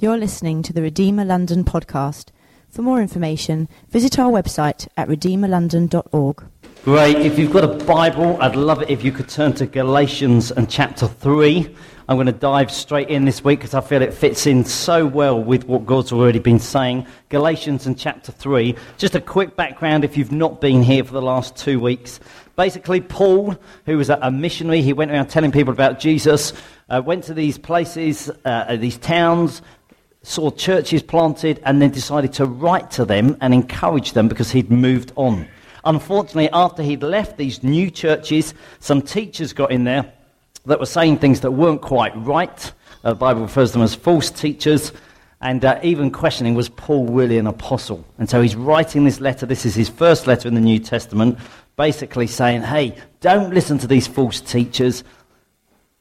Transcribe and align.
You're 0.00 0.16
listening 0.16 0.62
to 0.62 0.72
the 0.72 0.80
Redeemer 0.80 1.24
London 1.24 1.64
podcast. 1.64 2.26
For 2.70 2.82
more 2.82 3.02
information, 3.02 3.68
visit 3.88 4.16
our 4.16 4.30
website 4.30 4.86
at 4.96 5.08
redeemerlondon.org. 5.08 6.44
Great. 6.84 7.16
If 7.16 7.36
you've 7.36 7.52
got 7.52 7.64
a 7.64 7.84
Bible, 7.84 8.40
I'd 8.40 8.54
love 8.54 8.80
it 8.80 8.90
if 8.90 9.02
you 9.02 9.10
could 9.10 9.28
turn 9.28 9.54
to 9.54 9.66
Galatians 9.66 10.52
and 10.52 10.70
chapter 10.70 11.08
3. 11.08 11.74
I'm 12.08 12.16
going 12.16 12.26
to 12.26 12.32
dive 12.32 12.70
straight 12.70 13.08
in 13.08 13.24
this 13.24 13.42
week 13.42 13.58
because 13.58 13.74
I 13.74 13.80
feel 13.80 14.00
it 14.00 14.14
fits 14.14 14.46
in 14.46 14.64
so 14.64 15.04
well 15.04 15.42
with 15.42 15.64
what 15.64 15.84
God's 15.84 16.12
already 16.12 16.38
been 16.38 16.60
saying. 16.60 17.04
Galatians 17.28 17.84
and 17.84 17.98
chapter 17.98 18.30
3. 18.30 18.76
Just 18.98 19.16
a 19.16 19.20
quick 19.20 19.56
background 19.56 20.04
if 20.04 20.16
you've 20.16 20.30
not 20.30 20.60
been 20.60 20.84
here 20.84 21.02
for 21.02 21.12
the 21.12 21.20
last 21.20 21.56
two 21.56 21.80
weeks. 21.80 22.20
Basically, 22.54 23.00
Paul, 23.00 23.56
who 23.84 23.98
was 23.98 24.10
a 24.10 24.30
missionary, 24.30 24.80
he 24.80 24.92
went 24.92 25.10
around 25.10 25.26
telling 25.26 25.52
people 25.52 25.72
about 25.72 25.98
Jesus, 25.98 26.52
uh, 26.88 27.02
went 27.04 27.24
to 27.24 27.34
these 27.34 27.58
places, 27.58 28.30
uh, 28.44 28.76
these 28.76 28.96
towns, 28.96 29.60
saw 30.22 30.50
churches 30.50 31.02
planted 31.02 31.60
and 31.64 31.80
then 31.80 31.90
decided 31.90 32.32
to 32.34 32.44
write 32.44 32.90
to 32.92 33.04
them 33.04 33.36
and 33.40 33.54
encourage 33.54 34.12
them 34.12 34.28
because 34.28 34.50
he'd 34.50 34.70
moved 34.70 35.12
on. 35.16 35.46
Unfortunately, 35.84 36.50
after 36.52 36.82
he'd 36.82 37.02
left 37.02 37.36
these 37.36 37.62
new 37.62 37.90
churches, 37.90 38.52
some 38.80 39.00
teachers 39.00 39.52
got 39.52 39.70
in 39.70 39.84
there 39.84 40.12
that 40.66 40.80
were 40.80 40.86
saying 40.86 41.18
things 41.18 41.40
that 41.40 41.52
weren't 41.52 41.80
quite 41.80 42.14
right. 42.16 42.72
Uh, 43.04 43.10
the 43.10 43.14
Bible 43.14 43.42
refers 43.42 43.70
to 43.70 43.78
them 43.78 43.82
as 43.82 43.94
false 43.94 44.30
teachers, 44.30 44.92
and 45.40 45.64
uh, 45.64 45.78
even 45.82 46.10
questioning 46.10 46.54
was 46.54 46.68
Paul 46.68 47.06
really 47.06 47.38
an 47.38 47.46
apostle? 47.46 48.04
And 48.18 48.28
so 48.28 48.42
he's 48.42 48.56
writing 48.56 49.04
this 49.04 49.20
letter. 49.20 49.46
This 49.46 49.64
is 49.64 49.74
his 49.74 49.88
first 49.88 50.26
letter 50.26 50.48
in 50.48 50.54
the 50.54 50.60
New 50.60 50.80
Testament, 50.80 51.38
basically 51.76 52.26
saying, 52.26 52.62
hey, 52.62 52.96
don't 53.20 53.54
listen 53.54 53.78
to 53.78 53.86
these 53.86 54.08
false 54.08 54.40
teachers. 54.40 55.04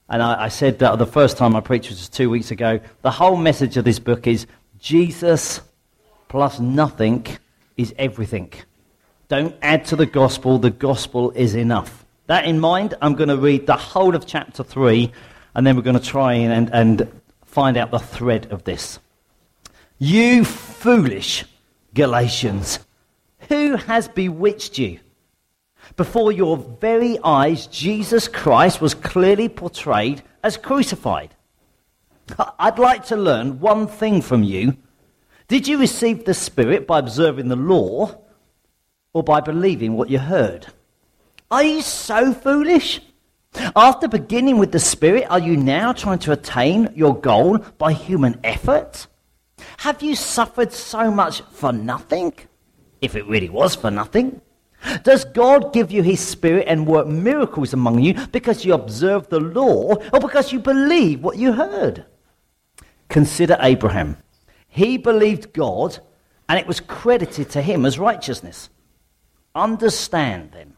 And 0.09 0.21
I, 0.21 0.45
I 0.45 0.47
said 0.47 0.79
that 0.79 0.97
the 0.97 1.05
first 1.05 1.37
time 1.37 1.55
I 1.55 1.59
preached, 1.59 1.89
which 1.89 1.99
was 1.99 2.09
two 2.09 2.29
weeks 2.29 2.51
ago, 2.51 2.79
the 3.01 3.11
whole 3.11 3.35
message 3.35 3.77
of 3.77 3.85
this 3.85 3.99
book 3.99 4.27
is 4.27 4.47
Jesus 4.79 5.61
plus 6.27 6.59
nothing 6.59 7.25
is 7.75 7.93
everything. 7.97 8.51
Don't 9.27 9.55
add 9.61 9.85
to 9.85 9.95
the 9.95 10.05
gospel, 10.05 10.57
the 10.57 10.69
gospel 10.69 11.31
is 11.31 11.55
enough. 11.55 12.05
That 12.27 12.45
in 12.45 12.59
mind, 12.59 12.93
I'm 13.01 13.15
going 13.15 13.29
to 13.29 13.37
read 13.37 13.67
the 13.67 13.75
whole 13.75 14.15
of 14.15 14.25
chapter 14.25 14.63
3, 14.63 15.11
and 15.55 15.65
then 15.65 15.75
we're 15.75 15.81
going 15.81 15.99
to 15.99 16.05
try 16.05 16.33
and, 16.33 16.69
and 16.73 17.11
find 17.45 17.77
out 17.77 17.91
the 17.91 17.99
thread 17.99 18.47
of 18.51 18.63
this. 18.63 18.99
You 19.97 20.45
foolish 20.45 21.45
Galatians, 21.93 22.79
who 23.49 23.75
has 23.75 24.07
bewitched 24.07 24.77
you? 24.77 24.99
Before 25.95 26.31
your 26.31 26.57
very 26.57 27.17
eyes, 27.23 27.67
Jesus 27.67 28.27
Christ 28.27 28.81
was 28.81 28.93
clearly 28.93 29.49
portrayed 29.49 30.23
as 30.43 30.57
crucified. 30.57 31.33
I'd 32.59 32.79
like 32.79 33.05
to 33.05 33.15
learn 33.15 33.59
one 33.59 33.87
thing 33.87 34.21
from 34.21 34.43
you. 34.43 34.77
Did 35.47 35.67
you 35.67 35.77
receive 35.77 36.25
the 36.25 36.33
Spirit 36.33 36.85
by 36.85 36.99
observing 36.99 37.47
the 37.47 37.55
law 37.55 38.19
or 39.13 39.23
by 39.23 39.39
believing 39.39 39.93
what 39.93 40.09
you 40.09 40.19
heard? 40.19 40.67
Are 41.49 41.63
you 41.63 41.81
so 41.81 42.33
foolish? 42.33 42.99
After 43.75 44.07
beginning 44.07 44.57
with 44.57 44.73
the 44.73 44.79
Spirit, 44.79 45.25
are 45.29 45.39
you 45.39 45.55
now 45.55 45.93
trying 45.93 46.19
to 46.19 46.33
attain 46.33 46.91
your 46.95 47.15
goal 47.15 47.59
by 47.77 47.93
human 47.93 48.39
effort? 48.43 49.07
Have 49.77 50.03
you 50.03 50.15
suffered 50.15 50.73
so 50.73 51.09
much 51.09 51.41
for 51.51 51.71
nothing? 51.71 52.33
If 53.01 53.15
it 53.15 53.25
really 53.27 53.49
was 53.49 53.73
for 53.75 53.89
nothing. 53.89 54.41
Does 55.03 55.25
God 55.25 55.73
give 55.73 55.91
you 55.91 56.03
his 56.03 56.19
spirit 56.19 56.65
and 56.67 56.87
work 56.87 57.07
miracles 57.07 57.73
among 57.73 57.99
you 57.99 58.13
because 58.27 58.63
you 58.63 58.73
observe 58.73 59.27
the 59.29 59.39
law 59.39 59.95
or 60.13 60.19
because 60.19 60.51
you 60.51 60.59
believe 60.59 61.23
what 61.23 61.37
you 61.37 61.53
heard? 61.53 62.05
Consider 63.09 63.57
Abraham. 63.59 64.17
He 64.67 64.97
believed 64.97 65.53
God 65.53 65.99
and 66.47 66.59
it 66.59 66.67
was 66.67 66.79
credited 66.79 67.49
to 67.51 67.61
him 67.61 67.85
as 67.85 67.99
righteousness. 67.99 68.69
Understand 69.55 70.51
then 70.51 70.73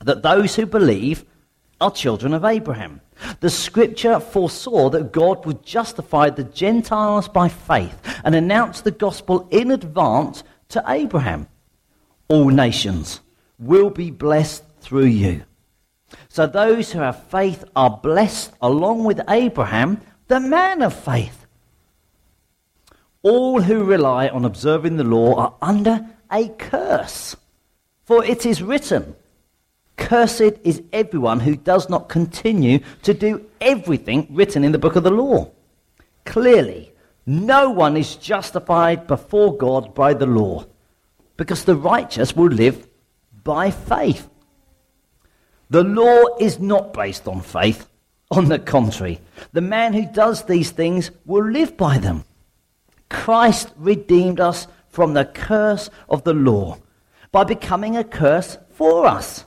that 0.00 0.22
those 0.22 0.56
who 0.56 0.66
believe 0.66 1.24
are 1.80 1.90
children 1.90 2.34
of 2.34 2.44
Abraham. 2.44 3.00
The 3.40 3.50
scripture 3.50 4.18
foresaw 4.18 4.90
that 4.90 5.12
God 5.12 5.46
would 5.46 5.62
justify 5.62 6.30
the 6.30 6.44
Gentiles 6.44 7.28
by 7.28 7.48
faith 7.48 7.96
and 8.24 8.34
announce 8.34 8.80
the 8.80 8.90
gospel 8.90 9.48
in 9.50 9.70
advance 9.70 10.42
to 10.70 10.82
Abraham 10.88 11.46
all 12.32 12.48
nations 12.48 13.20
will 13.58 13.90
be 13.90 14.10
blessed 14.10 14.64
through 14.80 15.04
you. 15.04 15.44
So 16.30 16.46
those 16.46 16.90
who 16.90 17.00
have 17.00 17.24
faith 17.24 17.62
are 17.76 18.00
blessed 18.02 18.52
along 18.62 19.04
with 19.04 19.20
Abraham, 19.28 20.00
the 20.28 20.40
man 20.40 20.80
of 20.80 20.94
faith. 20.94 21.44
All 23.22 23.60
who 23.60 23.84
rely 23.84 24.28
on 24.28 24.46
observing 24.46 24.96
the 24.96 25.04
law 25.04 25.34
are 25.34 25.54
under 25.60 26.06
a 26.30 26.48
curse. 26.48 27.36
For 28.06 28.24
it 28.24 28.46
is 28.46 28.62
written, 28.62 29.14
Cursed 29.98 30.54
is 30.64 30.82
everyone 30.90 31.40
who 31.40 31.54
does 31.54 31.90
not 31.90 32.08
continue 32.08 32.78
to 33.02 33.12
do 33.12 33.44
everything 33.60 34.26
written 34.30 34.64
in 34.64 34.72
the 34.72 34.78
book 34.78 34.96
of 34.96 35.04
the 35.04 35.10
law. 35.10 35.50
Clearly, 36.24 36.94
no 37.26 37.68
one 37.68 37.94
is 37.94 38.16
justified 38.16 39.06
before 39.06 39.54
God 39.54 39.94
by 39.94 40.14
the 40.14 40.26
law 40.26 40.64
because 41.42 41.64
the 41.64 41.74
righteous 41.74 42.36
will 42.36 42.52
live 42.52 42.86
by 43.42 43.68
faith. 43.68 44.30
The 45.70 45.82
law 45.82 46.36
is 46.38 46.60
not 46.60 46.92
based 46.92 47.26
on 47.26 47.40
faith. 47.40 47.88
On 48.30 48.44
the 48.44 48.60
contrary, 48.60 49.20
the 49.52 49.60
man 49.60 49.92
who 49.92 50.06
does 50.06 50.44
these 50.44 50.70
things 50.70 51.10
will 51.26 51.44
live 51.44 51.76
by 51.76 51.98
them. 51.98 52.24
Christ 53.10 53.72
redeemed 53.76 54.38
us 54.38 54.68
from 54.88 55.14
the 55.14 55.24
curse 55.24 55.90
of 56.08 56.22
the 56.22 56.32
law 56.32 56.78
by 57.32 57.42
becoming 57.42 57.96
a 57.96 58.04
curse 58.04 58.56
for 58.70 59.04
us. 59.04 59.44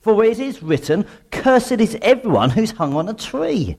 For 0.00 0.24
it 0.24 0.40
is 0.40 0.64
written, 0.64 1.06
Cursed 1.30 1.80
is 1.80 1.96
everyone 2.02 2.50
who's 2.50 2.72
hung 2.72 2.94
on 2.94 3.08
a 3.08 3.14
tree. 3.14 3.76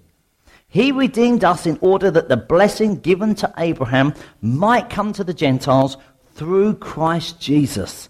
He 0.70 0.94
redeemed 0.94 1.44
us 1.44 1.66
in 1.66 1.78
order 1.82 2.10
that 2.12 2.30
the 2.30 2.38
blessing 2.38 2.96
given 2.96 3.36
to 3.36 3.54
Abraham 3.58 4.14
might 4.42 4.90
come 4.90 5.12
to 5.14 5.26
the 5.26 5.34
Gentiles 5.34 5.98
through 6.38 6.76
Christ 6.76 7.42
Jesus, 7.42 8.10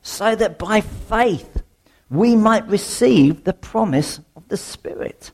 so 0.00 0.34
that 0.34 0.58
by 0.58 0.80
faith 0.80 1.62
we 2.08 2.34
might 2.34 2.66
receive 2.66 3.44
the 3.44 3.52
promise 3.52 4.18
of 4.34 4.48
the 4.48 4.56
Spirit. 4.56 5.30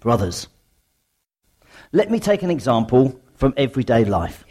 Brothers, 0.00 0.48
let 1.92 2.10
me 2.10 2.18
take 2.18 2.42
an 2.42 2.50
example 2.50 3.20
from 3.36 3.54
everyday 3.56 4.04
life. 4.04 4.44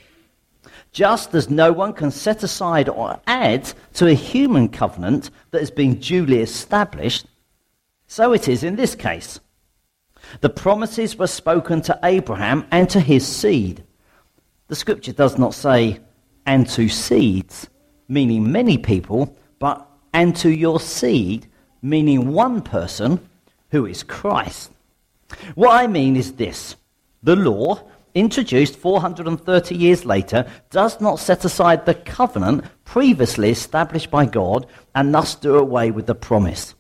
Just 0.94 1.36
as 1.36 1.50
no 1.50 1.74
one 1.74 1.92
can 1.92 2.12
set 2.12 2.44
aside 2.44 2.88
or 2.88 3.20
add 3.28 3.72
to 3.96 4.08
a 4.08 4.14
human 4.14 4.70
covenant 4.70 5.30
that 5.52 5.60
has 5.60 5.70
been 5.70 5.96
duly 5.96 6.40
established, 6.40 7.26
so 8.08 8.32
it 8.32 8.48
is 8.48 8.64
in 8.64 8.78
this 8.78 8.96
case. 8.96 9.42
The 10.40 10.50
promises 10.50 11.18
were 11.18 11.28
spoken 11.28 11.82
to 11.82 12.00
Abraham 12.04 12.66
and 12.72 12.90
to 12.90 13.02
his 13.02 13.28
seed. 13.28 13.84
The 14.70 14.76
scripture 14.76 15.14
does 15.14 15.40
not 15.40 15.56
say, 15.56 16.00
and 16.46 16.70
to 16.70 16.88
seeds, 16.88 17.68
meaning 18.08 18.52
many 18.52 18.78
people, 18.78 19.36
but 19.58 19.88
and 20.14 20.36
to 20.38 20.50
your 20.50 20.80
seed, 20.80 21.48
meaning 21.82 22.34
one 22.34 22.62
person, 22.62 23.20
who 23.72 23.88
is 23.88 24.04
Christ. 24.04 24.72
What 25.56 25.72
I 25.72 25.88
mean 25.88 26.16
is 26.16 26.34
this 26.34 26.76
the 27.24 27.36
law, 27.36 27.84
introduced 28.14 28.76
430 28.76 29.76
years 29.76 30.06
later, 30.06 30.48
does 30.70 31.02
not 31.02 31.18
set 31.18 31.46
aside 31.46 31.86
the 31.86 31.96
covenant 31.96 32.64
previously 32.86 33.50
established 33.50 34.12
by 34.12 34.28
God 34.28 34.68
and 34.94 35.14
thus 35.14 35.34
do 35.34 35.56
away 35.56 35.90
with 35.90 36.06
the 36.06 36.16
promise. 36.16 36.76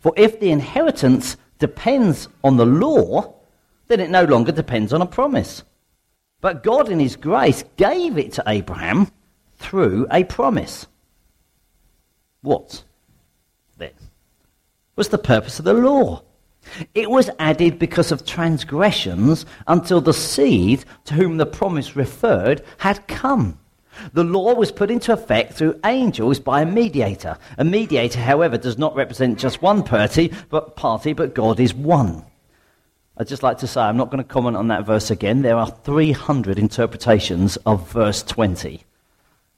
For 0.00 0.12
if 0.16 0.40
the 0.40 0.50
inheritance 0.50 1.36
depends 1.60 2.28
on 2.42 2.56
the 2.56 2.66
law, 2.66 3.34
then 3.86 4.00
it 4.00 4.10
no 4.10 4.24
longer 4.24 4.50
depends 4.50 4.92
on 4.92 5.02
a 5.02 5.06
promise. 5.06 5.62
But 6.40 6.62
God, 6.62 6.88
in 6.88 7.00
His 7.00 7.16
grace, 7.16 7.64
gave 7.76 8.16
it 8.16 8.32
to 8.34 8.44
Abraham 8.46 9.10
through 9.56 10.06
a 10.10 10.24
promise. 10.24 10.86
What 12.42 12.84
then 13.76 13.92
was 14.96 15.08
the 15.08 15.18
purpose 15.18 15.58
of 15.58 15.64
the 15.66 15.74
law? 15.74 16.22
It 16.94 17.10
was 17.10 17.30
added 17.38 17.78
because 17.78 18.12
of 18.12 18.24
transgressions 18.24 19.44
until 19.66 20.00
the 20.00 20.14
seed 20.14 20.84
to 21.06 21.14
whom 21.14 21.36
the 21.36 21.46
promise 21.46 21.96
referred 21.96 22.62
had 22.78 23.06
come. 23.08 23.58
The 24.12 24.24
law 24.24 24.54
was 24.54 24.72
put 24.72 24.90
into 24.90 25.12
effect 25.12 25.54
through 25.54 25.80
angels 25.84 26.38
by 26.38 26.62
a 26.62 26.66
mediator. 26.66 27.36
A 27.58 27.64
mediator, 27.64 28.20
however, 28.20 28.56
does 28.56 28.78
not 28.78 28.94
represent 28.94 29.38
just 29.38 29.62
one 29.62 29.82
party, 29.82 30.32
but 30.48 30.76
party, 30.76 31.12
but 31.12 31.34
God 31.34 31.60
is 31.60 31.74
one. 31.74 32.24
I'd 33.20 33.28
just 33.28 33.42
like 33.42 33.58
to 33.58 33.66
say, 33.66 33.82
I'm 33.82 33.98
not 33.98 34.10
going 34.10 34.24
to 34.24 34.28
comment 34.28 34.56
on 34.56 34.68
that 34.68 34.86
verse 34.86 35.10
again. 35.10 35.42
There 35.42 35.58
are 35.58 35.66
300 35.66 36.58
interpretations 36.58 37.58
of 37.66 37.86
verse 37.90 38.22
20. 38.22 38.82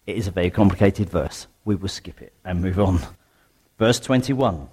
It 0.04 0.16
is 0.16 0.26
a 0.26 0.32
very 0.32 0.50
complicated 0.50 1.08
verse. 1.08 1.46
We 1.64 1.76
will 1.76 1.88
skip 1.88 2.20
it 2.20 2.32
and 2.44 2.60
move 2.60 2.80
on. 2.80 2.98
Verse 3.78 4.00
21 4.00 4.68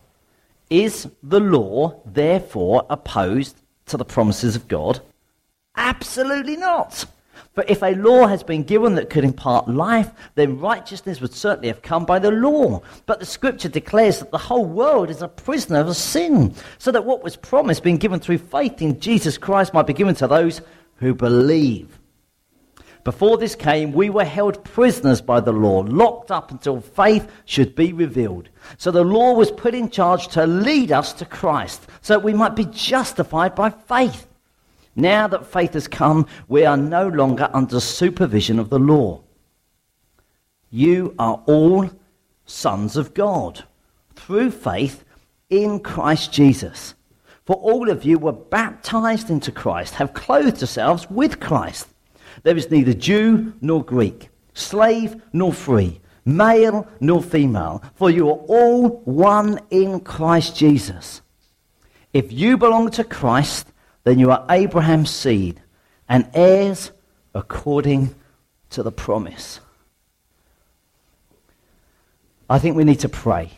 Is 0.71 1.07
the 1.21 1.39
law 1.39 2.01
therefore 2.03 2.87
opposed 2.89 3.61
to 3.85 3.97
the 3.97 4.05
promises 4.05 4.55
of 4.55 4.67
God? 4.67 5.01
Absolutely 5.75 6.57
not. 6.57 7.05
For 7.53 7.65
if 7.67 7.81
a 7.81 7.95
law 7.95 8.27
has 8.27 8.43
been 8.43 8.63
given 8.63 8.95
that 8.95 9.09
could 9.09 9.23
impart 9.23 9.67
life, 9.67 10.11
then 10.35 10.59
righteousness 10.59 11.19
would 11.19 11.33
certainly 11.33 11.67
have 11.67 11.81
come 11.81 12.05
by 12.05 12.19
the 12.19 12.31
law. 12.31 12.81
But 13.05 13.19
the 13.19 13.25
scripture 13.25 13.69
declares 13.69 14.19
that 14.19 14.31
the 14.31 14.37
whole 14.37 14.65
world 14.65 15.09
is 15.09 15.21
a 15.21 15.27
prisoner 15.27 15.79
of 15.79 15.95
sin, 15.95 16.53
so 16.77 16.91
that 16.91 17.05
what 17.05 17.23
was 17.23 17.35
promised, 17.35 17.83
being 17.83 17.97
given 17.97 18.19
through 18.19 18.37
faith 18.37 18.81
in 18.81 18.99
Jesus 18.99 19.37
Christ, 19.37 19.73
might 19.73 19.87
be 19.87 19.93
given 19.93 20.15
to 20.15 20.27
those 20.27 20.61
who 20.97 21.15
believe. 21.15 21.99
Before 23.03 23.37
this 23.37 23.55
came, 23.55 23.93
we 23.93 24.09
were 24.09 24.25
held 24.25 24.63
prisoners 24.63 25.19
by 25.19 25.39
the 25.39 25.51
law, 25.53 25.79
locked 25.79 26.29
up 26.31 26.51
until 26.51 26.81
faith 26.81 27.31
should 27.45 27.73
be 27.73 27.93
revealed. 27.93 28.49
So 28.77 28.91
the 28.91 29.03
law 29.03 29.33
was 29.33 29.51
put 29.51 29.73
in 29.73 29.89
charge 29.89 30.27
to 30.29 30.45
lead 30.45 30.91
us 30.91 31.13
to 31.13 31.25
Christ, 31.25 31.87
so 32.01 32.13
that 32.13 32.23
we 32.23 32.33
might 32.33 32.55
be 32.55 32.65
justified 32.65 33.55
by 33.55 33.71
faith. 33.71 34.27
Now 34.99 35.27
that 35.27 35.45
faith 35.45 35.73
has 35.73 35.87
come, 35.87 36.27
we 36.49 36.65
are 36.65 36.75
no 36.75 37.07
longer 37.07 37.49
under 37.53 37.79
supervision 37.79 38.59
of 38.59 38.69
the 38.69 38.79
law. 38.79 39.21
You 40.69 41.15
are 41.17 41.41
all 41.45 41.89
sons 42.45 42.97
of 42.97 43.13
God 43.13 43.63
through 44.15 44.51
faith 44.51 45.05
in 45.49 45.79
Christ 45.79 46.33
Jesus. 46.33 46.95
For 47.45 47.55
all 47.55 47.89
of 47.89 48.03
you 48.03 48.19
were 48.19 48.33
baptized 48.33 49.29
into 49.29 49.53
Christ, 49.53 49.95
have 49.95 50.13
clothed 50.13 50.59
yourselves 50.59 51.09
with 51.09 51.39
Christ. 51.39 51.87
There 52.43 52.57
is 52.57 52.69
neither 52.69 52.93
Jew 52.93 53.53
nor 53.61 53.83
Greek, 53.83 54.29
slave 54.53 55.21
nor 55.31 55.53
free, 55.53 56.01
male 56.25 56.85
nor 56.99 57.23
female, 57.23 57.81
for 57.95 58.09
you 58.09 58.27
are 58.27 58.43
all 58.49 58.89
one 59.05 59.61
in 59.69 60.01
Christ 60.01 60.57
Jesus. 60.57 61.21
If 62.11 62.33
you 62.33 62.57
belong 62.57 62.91
to 62.91 63.03
Christ, 63.05 63.71
then 64.09 64.17
you 64.17 64.31
are 64.31 64.43
Abraham's 64.49 65.11
seed 65.11 65.61
and 66.07 66.27
heirs 66.33 66.91
according 67.35 68.15
to 68.71 68.81
the 68.81 68.91
promise. 68.91 69.59
I 72.49 72.57
think 72.57 72.75
we 72.75 72.83
need 72.83 73.01
to 73.01 73.09
pray. 73.09 73.51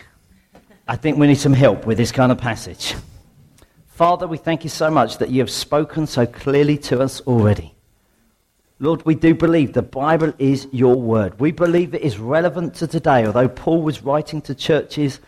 I 0.88 0.98
think 0.98 1.18
we 1.18 1.28
need 1.28 1.40
some 1.40 1.54
help 1.54 1.86
with 1.86 1.98
this 1.98 2.12
kind 2.12 2.34
of 2.34 2.38
passage. 2.38 2.96
Father, 3.88 4.28
we 4.28 4.38
thank 4.38 4.66
you 4.66 4.70
so 4.70 4.92
much 4.92 5.20
that 5.20 5.30
you 5.30 5.40
have 5.40 5.50
spoken 5.50 6.06
so 6.06 6.26
clearly 6.26 6.78
to 6.80 7.00
us 7.00 7.22
already. 7.22 7.74
Lord, 8.80 9.06
we 9.06 9.16
do 9.16 9.34
believe 9.34 9.72
the 9.72 9.82
Bible 9.82 10.34
is 10.38 10.68
your 10.74 10.96
word. 10.96 11.40
We 11.40 11.54
believe 11.54 11.94
it 11.94 12.02
is 12.02 12.18
relevant 12.18 12.76
to 12.76 12.88
today, 12.88 13.26
although 13.26 13.48
Paul 13.48 13.84
was 13.84 14.04
writing 14.04 14.42
to 14.42 14.56
churches 14.56 15.22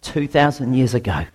2,000 0.00 0.72
years 0.72 0.94
ago. 0.94 1.26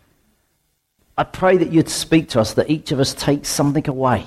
I 1.18 1.24
pray 1.24 1.58
that 1.58 1.72
you'd 1.72 1.90
speak 1.90 2.30
to 2.30 2.42
us, 2.42 2.54
that 2.54 2.70
each 2.70 2.92
of 2.92 3.00
us 3.00 3.14
takes 3.14 3.50
something 3.50 3.88
away 3.88 4.26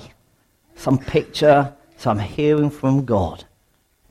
some 0.75 0.97
picture, 0.97 1.73
some 1.97 2.17
hearing 2.17 2.69
from 2.69 3.03
God. 3.03 3.43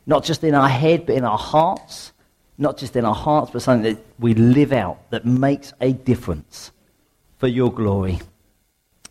Not 0.07 0.23
just 0.23 0.45
in 0.45 0.55
our 0.55 0.69
head, 0.69 1.07
but 1.07 1.17
in 1.17 1.25
our 1.25 1.39
hearts. 1.39 2.13
Not 2.59 2.77
just 2.77 2.95
in 2.95 3.07
our 3.07 3.15
hearts, 3.15 3.51
but 3.53 3.63
something 3.63 3.95
that 3.95 4.05
we 4.19 4.35
live 4.35 4.73
out 4.73 5.11
that 5.11 5.25
makes 5.25 5.73
a 5.81 5.93
difference 5.93 6.73
for 7.39 7.47
your 7.47 7.73
glory. 7.73 8.21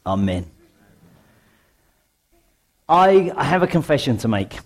Amen. 0.05 0.45
I, 2.87 3.33
have 3.37 3.63
a 3.63 3.67
confession 3.67 4.17
to 4.19 4.27
make. 4.27 4.59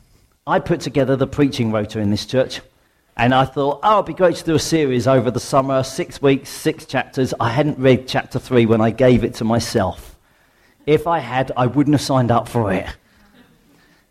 I 0.46 0.60
put 0.60 0.82
together 0.82 1.16
the 1.16 1.28
preaching 1.28 1.72
rota 1.72 2.00
in 2.00 2.12
this 2.12 2.26
church. 2.26 2.62
And 3.22 3.36
I 3.36 3.46
thought, 3.46 3.82
oh, 3.84 3.98
it'd 3.98 4.08
be 4.08 4.14
great 4.16 4.38
to 4.38 4.44
do 4.44 4.56
a 4.56 4.60
series 4.60 5.06
over 5.06 5.30
the 5.30 5.40
summer, 5.40 5.84
six 5.84 6.24
weeks, 6.24 6.50
six 6.50 6.88
chapters. 6.88 7.36
I 7.40 7.52
hadn't 7.52 7.78
read 7.78 8.08
chapter 8.08 8.40
three 8.40 8.66
when 8.66 8.82
I 8.82 8.90
gave 8.90 9.24
it 9.24 9.36
to 9.36 9.44
myself. 9.44 10.18
If 10.88 11.06
I 11.06 11.20
had, 11.20 11.52
I 11.56 11.68
wouldn't 11.68 11.94
have 11.94 12.02
signed 12.02 12.32
up 12.32 12.50
for 12.50 12.74
it. 12.74 12.88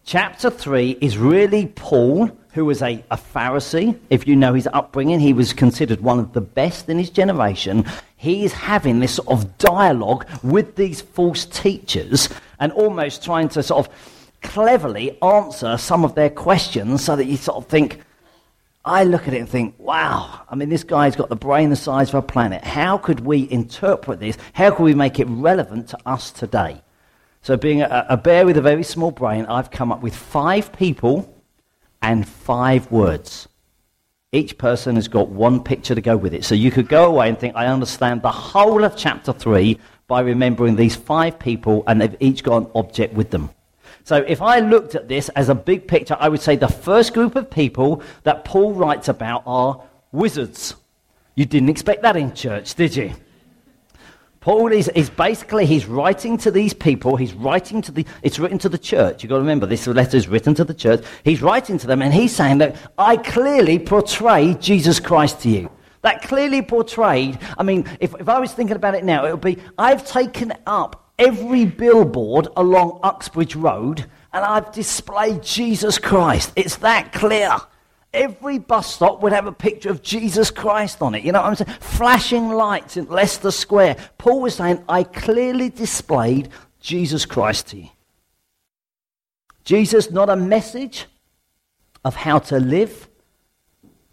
chapter 0.05 0.49
three 0.49 0.97
is 1.01 1.19
really 1.19 1.67
Paul, 1.67 2.31
who 2.53 2.65
was 2.65 2.83
a, 2.83 3.05
a 3.11 3.17
Pharisee. 3.17 3.99
If 4.11 4.29
you 4.29 4.37
know 4.37 4.55
his 4.55 4.69
upbringing, 4.73 5.19
he 5.19 5.33
was 5.33 5.53
considered 5.55 6.03
one 6.03 6.21
of 6.21 6.33
the 6.33 6.41
best 6.41 6.89
in 6.89 6.97
his 6.97 7.11
generation. 7.11 7.87
He 8.17 8.45
is 8.45 8.53
having 8.53 9.01
this 9.01 9.15
sort 9.15 9.27
of 9.27 9.59
dialogue 9.59 10.25
with 10.45 10.77
these 10.77 11.01
false 11.01 11.47
teachers 11.47 12.29
and 12.61 12.71
almost 12.71 13.25
trying 13.25 13.49
to 13.49 13.65
sort 13.65 13.89
of 13.89 13.93
cleverly 14.43 15.21
answer 15.21 15.77
some 15.79 16.05
of 16.05 16.15
their 16.15 16.31
questions 16.31 17.03
so 17.03 17.17
that 17.17 17.25
you 17.25 17.37
sort 17.37 17.59
of 17.59 17.67
think, 17.67 18.03
I 18.85 19.05
look 19.05 19.29
at 19.29 19.35
it 19.35 19.41
and 19.41 19.49
think, 19.49 19.75
wow, 19.79 20.41
I 20.49 20.55
mean, 20.55 20.71
this 20.71 20.85
guy's 20.85 21.15
got 21.15 21.29
the 21.29 21.37
brain 21.37 21.69
the 21.69 21.77
size 21.77 22.09
of 22.09 22.15
a 22.15 22.23
planet. 22.23 22.65
How 22.65 22.97
could 22.97 23.21
we 23.21 23.51
interpret 23.51 24.21
this? 24.21 24.39
How 24.55 24.71
could 24.71 24.85
we 24.85 24.95
make 24.95 25.21
it 25.21 25.27
relevant 25.27 25.89
to 25.89 25.99
us 26.07 26.31
today? 26.31 26.83
So, 27.43 27.57
being 27.57 27.83
a, 27.83 28.07
a 28.09 28.17
bear 28.17 28.47
with 28.47 28.57
a 28.57 28.63
very 28.63 28.83
small 28.83 29.11
brain, 29.11 29.47
I've 29.47 29.71
come 29.71 29.93
up 29.93 30.03
with 30.03 30.15
five 30.15 30.73
people 30.73 31.43
and 32.03 32.27
five 32.27 32.91
words. 32.91 33.49
Each 34.33 34.57
person 34.57 34.95
has 34.95 35.09
got 35.09 35.29
one 35.29 35.63
picture 35.63 35.95
to 35.95 36.01
go 36.01 36.17
with 36.17 36.33
it. 36.35 36.45
So 36.45 36.55
you 36.55 36.71
could 36.71 36.89
go 36.89 37.07
away 37.07 37.29
and 37.29 37.39
think, 37.39 37.57
I 37.57 37.67
understand 37.67 38.23
the 38.23 38.31
whole 38.31 38.85
of 38.85 38.97
chapter 38.97 39.33
3 39.33 39.79
by 40.07 40.21
remembering 40.21 40.77
these 40.77 40.95
five 40.95 41.39
people, 41.39 41.83
and 41.87 42.01
they've 42.01 42.17
each 42.21 42.45
got 42.45 42.63
an 42.63 42.71
object 42.75 43.15
with 43.15 43.31
them. 43.31 43.51
So 44.05 44.17
if 44.17 44.43
I 44.43 44.61
looked 44.61 44.95
at 44.95 45.09
this 45.09 45.29
as 45.31 45.49
a 45.49 45.55
big 45.55 45.87
picture, 45.87 46.17
I 46.19 46.29
would 46.29 46.41
say 46.41 46.57
the 46.57 46.69
first 46.69 47.15
group 47.15 47.37
of 47.37 47.51
people 47.51 48.03
that 48.25 48.45
Paul 48.45 48.73
writes 48.73 49.09
about 49.09 49.43
are 49.47 49.83
wizards. 50.13 50.75
You 51.35 51.45
didn't 51.45 51.69
expect 51.69 52.03
that 52.03 52.17
in 52.17 52.35
church, 52.35 52.75
did 52.75 52.97
you? 52.97 53.13
Paul 54.41 54.73
is, 54.73 54.89
is 54.89 55.11
basically, 55.11 55.67
he's 55.67 55.85
writing 55.85 56.39
to 56.39 56.51
these 56.51 56.73
people, 56.73 57.17
he's 57.17 57.35
writing 57.35 57.83
to 57.83 57.93
the, 57.93 58.07
it's 58.23 58.39
written 58.39 58.59
to 58.61 58.71
the 58.71 58.79
church. 58.79 59.23
You've 59.23 59.29
got 59.29 59.37
to 59.37 59.43
remember, 59.43 59.67
this 59.67 59.87
letter 59.87 60.17
is 60.17 60.29
written 60.29 60.55
to 60.55 60.65
the 60.65 60.73
church. 60.73 61.05
He's 61.25 61.43
writing 61.43 61.77
to 61.77 61.87
them 61.87 62.01
and 62.01 62.13
he's 62.13 62.35
saying 62.35 62.59
that 62.59 62.77
I 62.97 63.19
clearly 63.19 63.79
portray 63.79 64.55
Jesus 64.55 64.99
Christ 64.99 65.43
to 65.43 65.51
you. 65.51 65.71
That 66.03 66.23
clearly 66.23 66.63
portrayed, 66.63 67.39
I 67.59 67.63
mean, 67.63 67.85
if, 68.01 68.15
if 68.19 68.31
I 68.31 68.39
was 68.39 68.55
thinking 68.55 68.77
about 68.77 68.95
it 68.95 69.05
now, 69.05 69.27
it 69.27 69.33
would 69.33 69.43
be, 69.43 69.59
I've 69.77 70.07
taken 70.07 70.55
up 70.67 71.10
every 71.21 71.67
billboard 71.67 72.49
along 72.57 72.99
Uxbridge 73.03 73.55
Road 73.55 74.07
and 74.33 74.45
I've 74.45 74.73
displayed 74.73 75.43
Jesus 75.43 75.99
Christ. 75.99 76.53
It's 76.57 76.77
that 76.77 77.13
clear. 77.13 77.57
Every 78.13 78.59
bus 78.59 78.93
stop 78.95 79.23
would 79.23 79.33
have 79.33 79.47
a 79.47 79.53
picture 79.53 79.91
of 79.91 80.03
Jesus 80.03 80.51
Christ 80.51 81.01
on 81.03 81.15
it. 81.15 81.23
You 81.23 81.33
know 81.33 81.43
what 81.43 81.49
I'm 81.49 81.55
saying? 81.55 81.79
Flashing 81.81 82.49
lights 82.49 82.97
in 82.97 83.07
Leicester 83.07 83.51
Square. 83.51 83.97
Paul 84.19 84.41
was 84.41 84.57
saying, 84.57 84.83
I 84.89 85.05
clearly 85.05 85.69
displayed 85.69 86.49
Jesus 86.81 87.27
Christ 87.27 87.69
to 87.69 87.77
you. 87.77 87.89
Jesus, 89.65 90.11
not 90.11 90.31
a 90.31 90.37
message 90.37 91.07
of 92.05 92.17
how 92.17 92.39
to 92.39 92.59
live, 92.59 93.09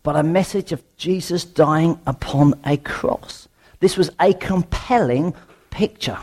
but 0.03 0.15
a 0.15 0.23
message 0.23 0.71
of 0.71 0.83
Jesus 0.97 1.43
dying 1.43 1.99
upon 2.05 2.53
a 2.65 2.77
cross. 2.77 3.47
This 3.79 3.97
was 3.97 4.11
a 4.19 4.33
compelling 4.33 5.33
picture. 5.69 6.19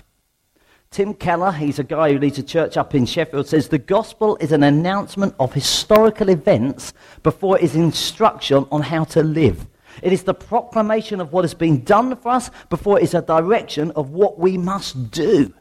Tim 0.95 1.13
Keller, 1.13 1.51
he's 1.51 1.81
a 1.81 1.83
guy 1.83 2.13
who 2.13 2.21
leads 2.21 2.39
a 2.39 2.43
church 2.45 2.77
up 2.77 2.95
in 2.95 3.05
Sheffield, 3.05 3.49
says 3.49 3.67
the 3.67 3.79
gospel 3.79 4.37
is 4.37 4.53
an 4.53 4.63
announcement 4.63 5.35
of 5.41 5.53
historical 5.53 6.29
events 6.29 6.93
before 7.25 7.59
it 7.59 7.65
is 7.65 7.75
instruction 7.75 8.65
on 8.71 8.81
how 8.81 9.03
to 9.03 9.21
live. 9.25 9.67
It 10.03 10.13
is 10.13 10.23
the 10.23 10.35
proclamation 10.35 11.21
of 11.21 11.33
what 11.33 11.43
has 11.43 11.53
been 11.53 11.83
done 11.83 12.15
for 12.15 12.29
us 12.29 12.49
before 12.71 13.01
it 13.01 13.03
is 13.03 13.13
a 13.13 13.23
direction 13.23 13.91
of 13.97 14.11
what 14.11 14.39
we 14.39 14.57
must 14.57 15.11
do. 15.11 15.53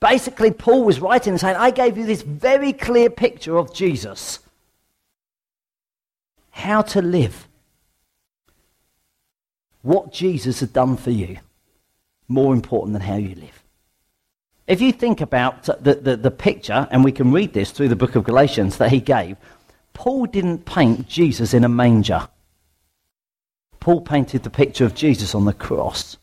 Basically, 0.00 0.50
Paul 0.50 0.82
was 0.82 0.98
writing 0.98 1.34
and 1.34 1.40
saying, 1.40 1.54
I 1.54 1.70
gave 1.70 1.96
you 1.96 2.04
this 2.04 2.22
very 2.22 2.72
clear 2.72 3.10
picture 3.10 3.56
of 3.56 3.72
Jesus. 3.72 4.40
How 6.50 6.82
to 6.82 7.00
live. 7.00 7.46
What 9.82 10.12
Jesus 10.12 10.58
had 10.58 10.72
done 10.72 10.96
for 10.96 11.12
you. 11.12 11.38
More 12.26 12.52
important 12.52 12.94
than 12.94 13.02
how 13.02 13.18
you 13.18 13.36
live. 13.36 13.63
If 14.66 14.80
you 14.80 14.92
think 14.92 15.20
about 15.20 15.64
the, 15.64 15.94
the, 15.94 16.16
the, 16.16 16.30
picture, 16.30 16.88
and 16.90 17.04
we 17.04 17.12
can 17.12 17.32
read 17.32 17.52
this 17.52 17.70
through 17.70 17.88
the 17.88 17.96
book 17.96 18.16
of 18.16 18.24
Galatians 18.24 18.78
that 18.78 18.90
he 18.90 19.00
gave, 19.00 19.36
Paul 19.92 20.26
didn't 20.26 20.64
paint 20.64 21.06
Jesus 21.06 21.52
in 21.52 21.64
a 21.64 21.68
manger. 21.68 22.28
Paul 23.78 24.00
painted 24.00 24.42
the 24.42 24.50
picture 24.50 24.86
of 24.86 24.94
Jesus 24.94 25.34
on 25.34 25.44
the 25.44 25.52
cross. 25.52 26.16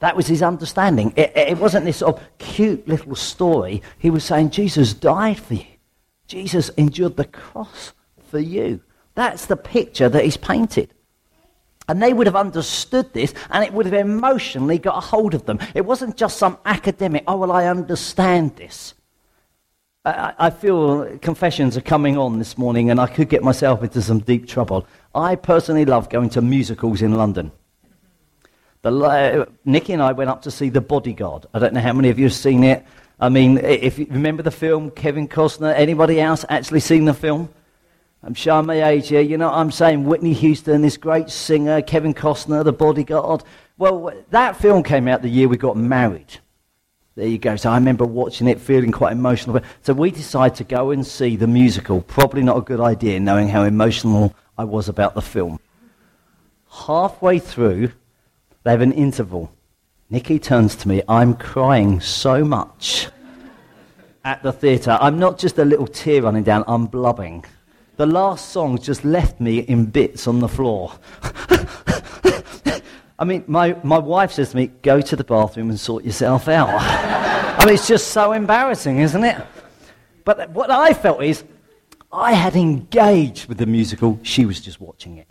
That 0.00 0.16
was 0.16 0.26
his 0.26 0.42
understanding. 0.42 1.12
It, 1.16 1.32
it 1.36 1.58
wasn't 1.58 1.84
this 1.84 1.98
sort 1.98 2.16
of 2.16 2.38
cute 2.38 2.86
little 2.88 3.14
story. 3.14 3.80
He 3.98 4.10
was 4.10 4.24
saying, 4.24 4.50
Jesus 4.50 4.92
died 4.92 5.38
for 5.38 5.54
you. 5.54 5.66
Jesus 6.26 6.70
endured 6.70 7.16
the 7.16 7.24
cross 7.24 7.92
for 8.26 8.40
you. 8.40 8.80
That's 9.14 9.46
the 9.46 9.56
picture 9.56 10.08
that 10.08 10.24
he's 10.24 10.36
painted. 10.36 10.92
And 11.88 12.02
they 12.02 12.12
would 12.12 12.26
have 12.26 12.36
understood 12.36 13.12
this 13.12 13.34
and 13.50 13.62
it 13.62 13.72
would 13.72 13.86
have 13.86 13.94
emotionally 13.94 14.78
got 14.78 14.96
a 14.96 15.00
hold 15.00 15.34
of 15.34 15.44
them. 15.44 15.58
It 15.74 15.84
wasn't 15.84 16.16
just 16.16 16.38
some 16.38 16.58
academic, 16.64 17.24
oh, 17.26 17.36
well, 17.36 17.52
I 17.52 17.66
understand 17.66 18.56
this. 18.56 18.94
I, 20.04 20.34
I 20.38 20.50
feel 20.50 21.18
confessions 21.18 21.76
are 21.76 21.82
coming 21.82 22.16
on 22.16 22.38
this 22.38 22.56
morning 22.56 22.90
and 22.90 23.00
I 23.00 23.06
could 23.06 23.28
get 23.28 23.42
myself 23.42 23.82
into 23.82 24.00
some 24.02 24.20
deep 24.20 24.46
trouble. 24.46 24.86
I 25.14 25.34
personally 25.36 25.84
love 25.84 26.08
going 26.08 26.30
to 26.30 26.42
musicals 26.42 27.02
in 27.02 27.14
London. 27.14 27.52
The, 28.82 28.92
uh, 28.92 29.44
Nikki 29.64 29.94
and 29.94 30.02
I 30.02 30.12
went 30.12 30.28
up 30.28 30.42
to 30.42 30.50
see 30.50 30.68
The 30.68 30.82
Bodyguard. 30.82 31.46
I 31.54 31.58
don't 31.58 31.72
know 31.72 31.80
how 31.80 31.94
many 31.94 32.10
of 32.10 32.18
you 32.18 32.26
have 32.26 32.34
seen 32.34 32.64
it. 32.64 32.84
I 33.18 33.28
mean, 33.28 33.58
if 33.58 33.98
you 33.98 34.06
remember 34.10 34.42
the 34.42 34.50
film, 34.50 34.90
Kevin 34.90 35.28
Costner, 35.28 35.72
anybody 35.74 36.20
else 36.20 36.44
actually 36.48 36.80
seen 36.80 37.04
the 37.04 37.14
film? 37.14 37.48
I'm 38.24 38.32
showing 38.32 38.64
my 38.64 38.82
age 38.82 39.08
here. 39.08 39.20
You 39.20 39.36
know 39.36 39.50
I'm 39.50 39.70
saying? 39.70 40.04
Whitney 40.04 40.32
Houston, 40.32 40.80
this 40.80 40.96
great 40.96 41.28
singer, 41.28 41.82
Kevin 41.82 42.14
Costner, 42.14 42.64
the 42.64 42.72
bodyguard. 42.72 43.42
Well, 43.76 44.12
that 44.30 44.56
film 44.56 44.82
came 44.82 45.08
out 45.08 45.20
the 45.20 45.28
year 45.28 45.46
we 45.46 45.58
got 45.58 45.76
married. 45.76 46.38
There 47.16 47.28
you 47.28 47.36
go. 47.36 47.54
So 47.56 47.70
I 47.70 47.74
remember 47.74 48.06
watching 48.06 48.48
it, 48.48 48.60
feeling 48.60 48.92
quite 48.92 49.12
emotional. 49.12 49.60
So 49.82 49.92
we 49.92 50.10
decided 50.10 50.56
to 50.56 50.64
go 50.64 50.90
and 50.90 51.06
see 51.06 51.36
the 51.36 51.46
musical. 51.46 52.00
Probably 52.00 52.42
not 52.42 52.56
a 52.56 52.62
good 52.62 52.80
idea, 52.80 53.20
knowing 53.20 53.48
how 53.48 53.64
emotional 53.64 54.34
I 54.56 54.64
was 54.64 54.88
about 54.88 55.14
the 55.14 55.22
film. 55.22 55.60
Halfway 56.70 57.38
through, 57.38 57.92
they 58.62 58.70
have 58.70 58.80
an 58.80 58.92
interval. 58.92 59.52
Nikki 60.08 60.38
turns 60.38 60.76
to 60.76 60.88
me. 60.88 61.02
I'm 61.08 61.34
crying 61.34 62.00
so 62.00 62.42
much 62.42 63.08
at 64.24 64.42
the 64.42 64.52
theatre. 64.52 64.96
I'm 64.98 65.18
not 65.18 65.38
just 65.38 65.58
a 65.58 65.64
little 65.64 65.86
tear 65.86 66.22
running 66.22 66.42
down, 66.42 66.64
I'm 66.66 66.86
blubbing. 66.86 67.44
The 67.96 68.06
last 68.06 68.50
song 68.50 68.78
just 68.78 69.04
left 69.04 69.40
me 69.40 69.60
in 69.60 69.86
bits 69.86 70.26
on 70.26 70.40
the 70.40 70.48
floor. 70.48 70.92
I 73.18 73.24
mean, 73.24 73.44
my, 73.46 73.76
my 73.84 73.98
wife 73.98 74.32
says 74.32 74.50
to 74.50 74.56
me, 74.56 74.66
go 74.82 75.00
to 75.00 75.14
the 75.14 75.22
bathroom 75.22 75.70
and 75.70 75.78
sort 75.78 76.04
yourself 76.04 76.48
out. 76.48 76.68
I 77.60 77.64
mean, 77.64 77.74
it's 77.74 77.86
just 77.86 78.08
so 78.08 78.32
embarrassing, 78.32 78.98
isn't 78.98 79.22
it? 79.22 79.40
But 80.24 80.50
what 80.50 80.70
I 80.70 80.92
felt 80.92 81.22
is, 81.22 81.44
I 82.12 82.32
had 82.32 82.56
engaged 82.56 83.46
with 83.46 83.58
the 83.58 83.66
musical, 83.66 84.18
she 84.22 84.44
was 84.44 84.60
just 84.60 84.80
watching 84.80 85.18
it. 85.18 85.28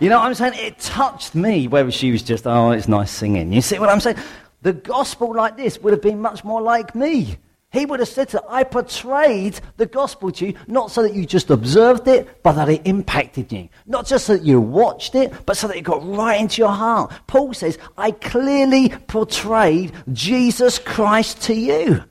You 0.00 0.10
know 0.10 0.18
what 0.18 0.26
I'm 0.26 0.34
saying? 0.34 0.52
It 0.56 0.78
touched 0.78 1.34
me, 1.34 1.66
whether 1.66 1.90
she 1.90 2.12
was 2.12 2.22
just, 2.22 2.46
oh, 2.46 2.70
it's 2.70 2.88
nice 2.88 3.10
singing. 3.10 3.52
You 3.52 3.62
see 3.62 3.78
what 3.78 3.88
I'm 3.88 4.00
saying? 4.00 4.18
The 4.62 4.74
gospel 4.74 5.34
like 5.34 5.56
this 5.56 5.78
would 5.78 5.92
have 5.92 6.02
been 6.02 6.20
much 6.20 6.44
more 6.44 6.60
like 6.60 6.94
me. 6.94 7.38
He 7.70 7.84
would 7.84 8.00
have 8.00 8.08
said 8.08 8.30
to 8.30 8.42
I 8.48 8.64
portrayed 8.64 9.60
the 9.76 9.84
gospel 9.86 10.32
to 10.32 10.46
you, 10.46 10.54
not 10.66 10.90
so 10.90 11.02
that 11.02 11.14
you 11.14 11.26
just 11.26 11.50
observed 11.50 12.08
it, 12.08 12.42
but 12.42 12.52
that 12.54 12.68
it 12.70 12.82
impacted 12.86 13.52
you. 13.52 13.68
Not 13.86 14.06
just 14.06 14.26
so 14.26 14.36
that 14.36 14.44
you 14.44 14.58
watched 14.58 15.14
it, 15.14 15.32
but 15.44 15.56
so 15.56 15.68
that 15.68 15.76
it 15.76 15.82
got 15.82 16.06
right 16.06 16.40
into 16.40 16.62
your 16.62 16.72
heart. 16.72 17.12
Paul 17.26 17.52
says, 17.52 17.76
I 17.98 18.12
clearly 18.12 18.88
portrayed 18.88 19.92
Jesus 20.12 20.78
Christ 20.78 21.42
to 21.42 21.54
you. 21.54 22.04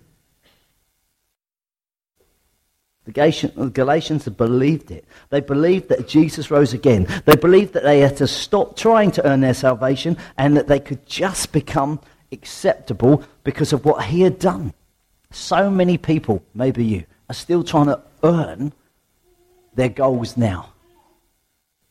The 3.06 3.72
Galatians 3.74 4.26
had 4.26 4.36
believed 4.36 4.92
it. 4.92 5.06
They 5.30 5.40
believed 5.40 5.90
that 5.90 6.10
Jesus 6.10 6.52
rose 6.52 6.74
again. 6.74 7.08
They 7.26 7.38
believed 7.38 7.74
that 7.74 7.84
they 7.84 8.02
had 8.02 8.18
to 8.18 8.28
stop 8.28 8.76
trying 8.76 9.12
to 9.12 9.26
earn 9.26 9.40
their 9.40 9.54
salvation 9.54 10.18
and 10.38 10.58
that 10.58 10.68
they 10.68 10.82
could 10.82 11.06
just 11.06 11.54
become 11.54 12.02
acceptable 12.34 13.24
because 13.46 13.72
of 13.72 13.86
what 13.86 14.04
he 14.04 14.22
had 14.22 14.40
done. 14.40 14.74
So 15.32 15.70
many 15.70 15.98
people, 15.98 16.44
maybe 16.54 16.84
you, 16.84 17.06
are 17.30 17.34
still 17.34 17.64
trying 17.64 17.88
to 17.88 18.02
earn 18.24 18.74
their 19.76 19.90
goals 19.90 20.38
now. 20.38 20.74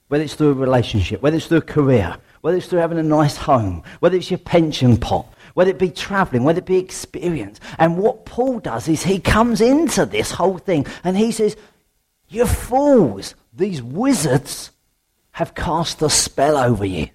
Whether 0.09 0.25
it's 0.25 0.35
through 0.35 0.50
a 0.50 0.55
relationship, 0.55 1.21
whether 1.21 1.37
it's 1.37 1.47
through 1.47 1.59
a 1.59 1.62
career, 1.62 2.16
whether 2.40 2.57
it's 2.57 2.66
through 2.66 2.78
having 2.78 2.99
a 2.99 3.02
nice 3.02 3.37
home, 3.37 3.83
whether 4.00 4.16
it's 4.16 4.31
your 4.31 4.38
pension 4.38 4.97
pot, 4.97 5.26
whether 5.55 5.71
it 5.71 5.78
be 5.78 5.90
traveling, 5.90 6.45
whether 6.45 6.59
it 6.59 6.66
be 6.66 6.78
experience. 6.78 7.61
And 7.78 7.99
what 7.99 8.25
Paul 8.25 8.61
does 8.61 8.88
is 8.88 9.02
he 9.02 9.19
comes 9.19 9.61
into 9.61 10.07
this 10.07 10.31
whole 10.31 10.59
thing 10.59 10.87
and 11.02 11.16
he 11.16 11.33
says, 11.33 11.57
You 12.28 12.47
fools, 12.47 13.35
these 13.52 13.83
wizards 13.83 14.71
have 15.33 15.55
cast 15.55 16.02
a 16.02 16.11
spell 16.11 16.57
over 16.57 16.85
you. 16.85 17.09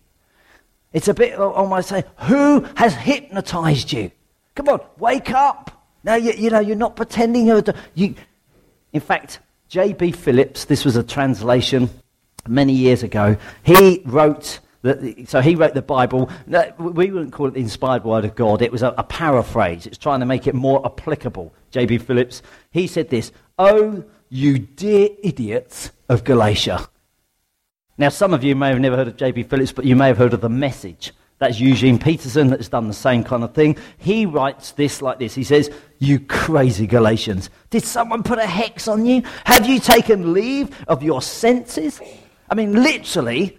It's 0.92 1.08
a 1.08 1.14
bit 1.14 1.40
almost 1.40 1.90
saying, 1.90 2.04
Who 2.24 2.68
has 2.76 2.94
hypnotized 2.94 3.92
you? 3.94 4.12
Come 4.56 4.70
on, 4.70 4.82
wake 4.98 5.32
up. 5.32 5.81
No, 6.04 6.16
you, 6.16 6.34
you 6.34 6.50
know, 6.50 6.60
you're 6.60 6.76
not 6.76 6.96
pretending. 6.96 7.46
You, 7.96 8.16
in 8.94 9.02
fact, 9.02 9.40
J.B. 9.70 10.12
Phillips, 10.12 10.66
this 10.66 10.84
was 10.84 10.96
a 10.96 11.04
translation 11.04 11.90
many 12.48 12.74
years 12.74 13.04
ago, 13.04 13.38
he 13.64 14.02
wrote. 14.06 14.60
The, 14.82 15.26
so 15.28 15.42
he 15.42 15.56
wrote 15.56 15.76
the 15.76 15.82
Bible. 15.84 16.30
We 16.80 17.12
wouldn't 17.12 17.34
call 17.34 17.48
it 17.48 17.54
the 17.54 17.60
inspired 17.60 18.04
word 18.04 18.26
of 18.26 18.34
God. 18.34 18.64
It 18.64 18.72
was 18.72 18.82
a, 18.82 18.96
a 18.98 19.04
paraphrase. 19.04 19.86
It's 19.86 19.98
trying 19.98 20.22
to 20.22 20.26
make 20.26 20.48
it 20.48 20.56
more 20.56 20.84
applicable. 20.84 21.54
J.B. 21.70 22.00
Phillips, 22.00 22.42
he 22.72 22.88
said 22.88 23.10
this, 23.10 23.32
Oh, 23.60 24.04
you 24.30 24.58
dear 24.58 25.10
idiots 25.22 25.92
of 26.10 26.24
Galatia. 26.24 26.90
Now, 27.98 28.10
some 28.10 28.34
of 28.34 28.44
you 28.44 28.56
may 28.56 28.70
have 28.70 28.80
never 28.80 28.96
heard 28.96 29.08
of 29.08 29.18
J.B. 29.18 29.44
Phillips, 29.44 29.72
but 29.72 29.86
you 29.86 29.96
may 29.96 30.08
have 30.08 30.18
heard 30.18 30.34
of 30.34 30.42
the 30.42 30.50
message. 30.50 31.14
That's 31.42 31.60
Eugene 31.60 31.98
Peterson 31.98 32.50
that's 32.50 32.70
done 32.70 32.88
the 32.88 32.94
same 32.94 33.24
kind 33.24 33.44
of 33.44 33.56
thing. 33.56 33.76
He 33.98 34.28
writes 34.28 34.74
this 34.74 35.02
like 35.02 35.18
this. 35.18 35.34
He 35.34 35.44
says, 35.44 35.72
You 35.98 36.20
crazy 36.20 36.86
Galatians, 36.86 37.50
did 37.72 37.84
someone 37.84 38.22
put 38.22 38.38
a 38.38 38.46
hex 38.46 38.88
on 38.88 39.08
you? 39.08 39.24
Have 39.46 39.66
you 39.66 39.80
taken 39.80 40.34
leave 40.34 40.70
of 40.88 41.02
your 41.02 41.20
senses? 41.20 42.00
I 42.48 42.54
mean, 42.54 42.84
literally, 42.84 43.58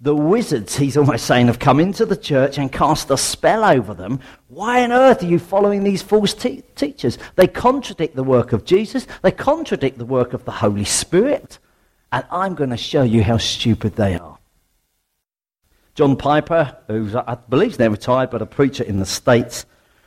the 0.00 0.14
wizards, 0.14 0.76
he's 0.76 0.96
almost 0.96 1.26
saying, 1.26 1.48
have 1.48 1.58
come 1.58 1.80
into 1.80 2.06
the 2.06 2.16
church 2.16 2.56
and 2.56 2.70
cast 2.70 3.10
a 3.10 3.16
spell 3.16 3.64
over 3.64 3.94
them. 3.94 4.20
Why 4.46 4.84
on 4.84 4.92
earth 4.92 5.24
are 5.24 5.26
you 5.26 5.40
following 5.40 5.82
these 5.82 6.02
false 6.02 6.32
te- 6.32 6.62
teachers? 6.76 7.18
They 7.34 7.48
contradict 7.48 8.14
the 8.14 8.22
work 8.22 8.52
of 8.52 8.64
Jesus, 8.64 9.08
they 9.22 9.32
contradict 9.32 9.98
the 9.98 10.06
work 10.06 10.34
of 10.34 10.44
the 10.44 10.52
Holy 10.52 10.84
Spirit. 10.84 11.58
And 12.12 12.24
I'm 12.30 12.54
going 12.54 12.70
to 12.70 12.76
show 12.76 13.02
you 13.02 13.24
how 13.24 13.38
stupid 13.38 13.96
they 13.96 14.16
are. 14.16 14.37
John 15.98 16.14
Piper, 16.14 16.76
who's, 16.86 17.16
I 17.16 17.36
believe 17.48 17.76
now 17.80 17.88
retired, 17.88 18.30
but 18.30 18.40
a 18.40 18.46
preacher 18.46 18.84
in 18.84 19.00
the 19.00 19.04
States, 19.04 19.66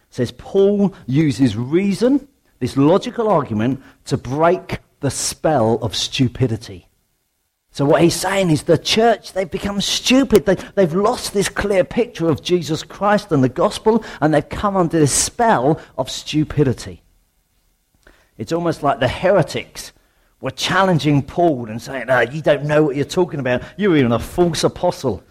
says 0.10 0.32
Paul 0.32 0.96
uses 1.06 1.58
reason, 1.58 2.30
this 2.60 2.78
logical 2.78 3.28
argument, 3.28 3.84
to 4.06 4.16
break 4.16 4.80
the 5.02 5.12
spell 5.12 5.80
of 5.82 5.94
stupidity. 5.94 6.88
So 7.72 7.84
what 7.84 8.02
he's 8.02 8.16
saying 8.16 8.52
is 8.52 8.64
the 8.64 8.78
church, 8.78 9.34
they've 9.34 9.52
become 9.52 9.82
stupid. 9.82 10.46
They, 10.46 10.56
they've 10.76 10.94
lost 10.94 11.34
this 11.34 11.50
clear 11.50 11.84
picture 11.84 12.30
of 12.30 12.42
Jesus 12.42 12.84
Christ 12.84 13.34
and 13.34 13.44
the 13.44 13.50
gospel, 13.50 14.02
and 14.22 14.34
they've 14.34 14.48
come 14.48 14.78
under 14.78 14.98
this 14.98 15.12
spell 15.12 15.78
of 15.98 16.10
stupidity. 16.10 17.04
It's 18.38 18.54
almost 18.54 18.82
like 18.82 19.02
the 19.02 19.10
heretics 19.10 19.92
were 20.40 20.52
challenging 20.52 21.22
Paul 21.22 21.70
and 21.70 21.82
saying, 21.82 22.06
oh, 22.08 22.22
you 22.22 22.42
don't 22.42 22.64
know 22.64 22.82
what 22.82 22.96
you're 22.96 23.04
talking 23.04 23.42
about. 23.42 23.62
You're 23.76 23.98
even 23.98 24.14
a 24.14 24.20
false 24.20 24.64
apostle. 24.64 25.22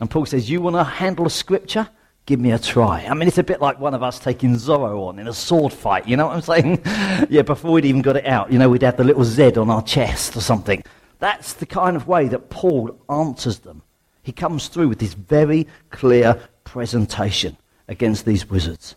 And 0.00 0.10
Paul 0.10 0.26
says, 0.26 0.50
You 0.50 0.60
want 0.60 0.76
to 0.76 0.84
handle 0.84 1.28
scripture? 1.28 1.88
Give 2.26 2.40
me 2.40 2.52
a 2.52 2.58
try. 2.58 3.06
I 3.06 3.14
mean, 3.14 3.28
it's 3.28 3.38
a 3.38 3.42
bit 3.42 3.60
like 3.60 3.80
one 3.80 3.94
of 3.94 4.02
us 4.02 4.18
taking 4.18 4.54
Zorro 4.54 5.08
on 5.08 5.18
in 5.18 5.26
a 5.26 5.32
sword 5.32 5.72
fight. 5.72 6.06
You 6.06 6.16
know 6.16 6.26
what 6.26 6.36
I'm 6.36 6.42
saying? 6.42 6.82
yeah, 7.30 7.42
before 7.42 7.72
we'd 7.72 7.84
even 7.84 8.02
got 8.02 8.16
it 8.16 8.26
out, 8.26 8.52
you 8.52 8.58
know, 8.58 8.68
we'd 8.68 8.82
have 8.82 8.96
the 8.96 9.04
little 9.04 9.24
Z 9.24 9.56
on 9.56 9.70
our 9.70 9.82
chest 9.82 10.36
or 10.36 10.40
something. 10.40 10.82
That's 11.18 11.54
the 11.54 11.66
kind 11.66 11.96
of 11.96 12.06
way 12.06 12.28
that 12.28 12.50
Paul 12.50 12.98
answers 13.08 13.60
them. 13.60 13.82
He 14.22 14.32
comes 14.32 14.68
through 14.68 14.88
with 14.88 14.98
this 14.98 15.14
very 15.14 15.66
clear 15.90 16.40
presentation 16.64 17.56
against 17.88 18.24
these 18.24 18.48
wizards. 18.48 18.96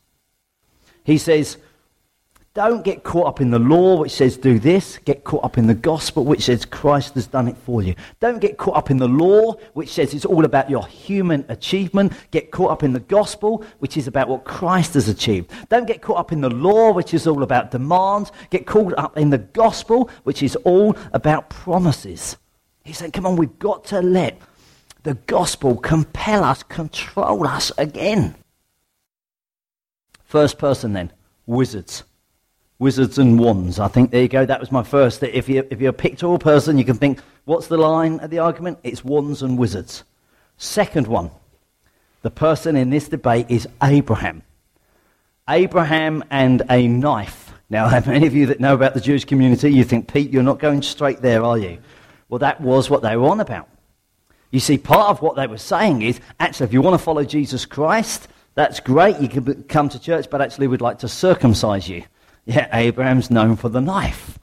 He 1.04 1.18
says, 1.18 1.58
don't 2.54 2.84
get 2.84 3.04
caught 3.04 3.26
up 3.26 3.42
in 3.42 3.50
the 3.50 3.58
law, 3.58 3.98
which 4.02 4.12
says 4.12 4.38
do 4.38 4.60
this. 4.60 5.00
Get 5.00 5.24
caught 5.24 5.44
up 5.44 5.58
in 5.58 5.66
the 5.66 5.74
gospel, 5.74 6.24
which 6.24 6.44
says 6.44 6.66
Christ 6.66 7.16
has 7.16 7.26
done 7.26 7.48
it 7.48 7.58
for 7.58 7.82
you. 7.82 7.96
Don't 8.20 8.38
get 8.38 8.58
caught 8.58 8.78
up 8.78 8.92
in 8.92 8.98
the 8.98 9.08
law, 9.08 9.54
which 9.74 9.90
says 9.90 10.14
it's 10.14 10.24
all 10.26 10.46
about 10.46 10.70
your 10.70 10.86
human 10.86 11.46
achievement. 11.50 12.14
Get 12.30 12.52
caught 12.52 12.70
up 12.70 12.84
in 12.84 12.94
the 12.94 13.00
gospel, 13.00 13.66
which 13.80 13.98
is 13.98 14.06
about 14.06 14.28
what 14.28 14.44
Christ 14.44 14.94
has 14.94 15.10
achieved. 15.10 15.50
Don't 15.70 15.88
get 15.88 16.04
caught 16.04 16.18
up 16.18 16.32
in 16.32 16.42
the 16.42 16.50
law, 16.50 16.92
which 16.92 17.16
is 17.16 17.26
all 17.26 17.42
about 17.42 17.72
demands. 17.72 18.32
Get 18.52 18.68
caught 18.68 18.94
up 19.00 19.18
in 19.18 19.32
the 19.32 19.40
gospel, 19.40 20.12
which 20.24 20.44
is 20.44 20.56
all 20.58 20.96
about 21.12 21.50
promises. 21.50 22.38
He's 22.84 23.00
saying, 23.00 23.14
come 23.14 23.26
on, 23.26 23.36
we've 23.36 23.58
got 23.58 23.86
to 23.86 24.00
let 24.00 24.40
the 25.02 25.16
gospel 25.16 25.76
compel 25.76 26.44
us, 26.44 26.62
control 26.62 27.48
us 27.48 27.72
again. 27.80 28.36
First 30.24 30.60
person 30.60 30.94
then, 30.94 31.12
wizards 31.48 32.04
wizards 32.80 33.18
and 33.18 33.40
wands. 33.40 33.80
I 33.80 33.88
think 33.88 34.12
there 34.12 34.22
you 34.22 34.28
go. 34.28 34.46
That 34.46 34.60
was 34.60 34.72
my 34.72 34.84
first. 34.84 35.24
If 35.24 35.48
you're, 35.48 35.66
if 35.70 35.80
you're 35.80 35.92
a 35.92 35.94
pictorial 35.94 36.40
person, 36.40 36.78
you 36.78 36.86
can 36.86 36.98
think, 36.98 37.20
what's 37.46 37.68
the 37.68 37.78
line 37.78 38.20
of 38.20 38.30
the 38.30 38.40
argument? 38.40 38.80
It's 38.84 39.04
wands 39.04 39.42
and 39.42 39.58
wizards. 39.58 40.04
Second 40.58 41.08
one, 41.08 41.32
the 42.22 42.32
person 42.32 42.76
in 42.76 42.90
this 42.90 43.08
debate 43.08 43.48
is 43.50 43.68
Abraham. 43.82 44.44
Abraham 45.50 46.24
and 46.30 46.62
a 46.70 46.88
knife. 46.88 47.54
Now, 47.70 47.88
have 47.90 48.08
many 48.08 48.28
of 48.28 48.34
you 48.34 48.48
that 48.48 48.60
know 48.60 48.74
about 48.74 48.94
the 48.94 49.02
Jewish 49.02 49.26
community, 49.26 49.72
you 49.72 49.84
think, 49.84 50.12
Pete, 50.12 50.32
you're 50.32 50.44
not 50.44 50.60
going 50.60 50.82
straight 50.82 51.22
there, 51.22 51.44
are 51.44 51.58
you? 51.58 51.80
Well, 52.30 52.40
that 52.40 52.62
was 52.62 52.90
what 52.90 53.02
they 53.02 53.16
were 53.16 53.28
on 53.28 53.40
about. 53.40 53.70
You 54.52 54.60
see, 54.60 54.78
part 54.78 55.10
of 55.10 55.22
what 55.22 55.36
they 55.36 55.48
were 55.48 55.58
saying 55.58 56.04
is 56.04 56.20
actually, 56.40 56.66
if 56.66 56.74
you 56.74 56.82
want 56.82 56.94
to 56.94 57.04
follow 57.04 57.24
Jesus 57.24 57.66
Christ, 57.66 58.28
that's 58.56 58.80
great. 58.80 59.20
You 59.20 59.28
can 59.28 59.64
come 59.64 59.90
to 59.90 60.00
church, 60.00 60.30
but 60.30 60.42
actually, 60.42 60.68
we'd 60.68 60.82
like 60.82 61.00
to 61.00 61.08
circumcise 61.08 61.90
you. 61.90 62.04
Yeah, 62.46 62.68
Abraham's 62.74 63.32
known 63.32 63.56
for 63.56 63.70
the 63.70 63.82
knife. 63.82 64.40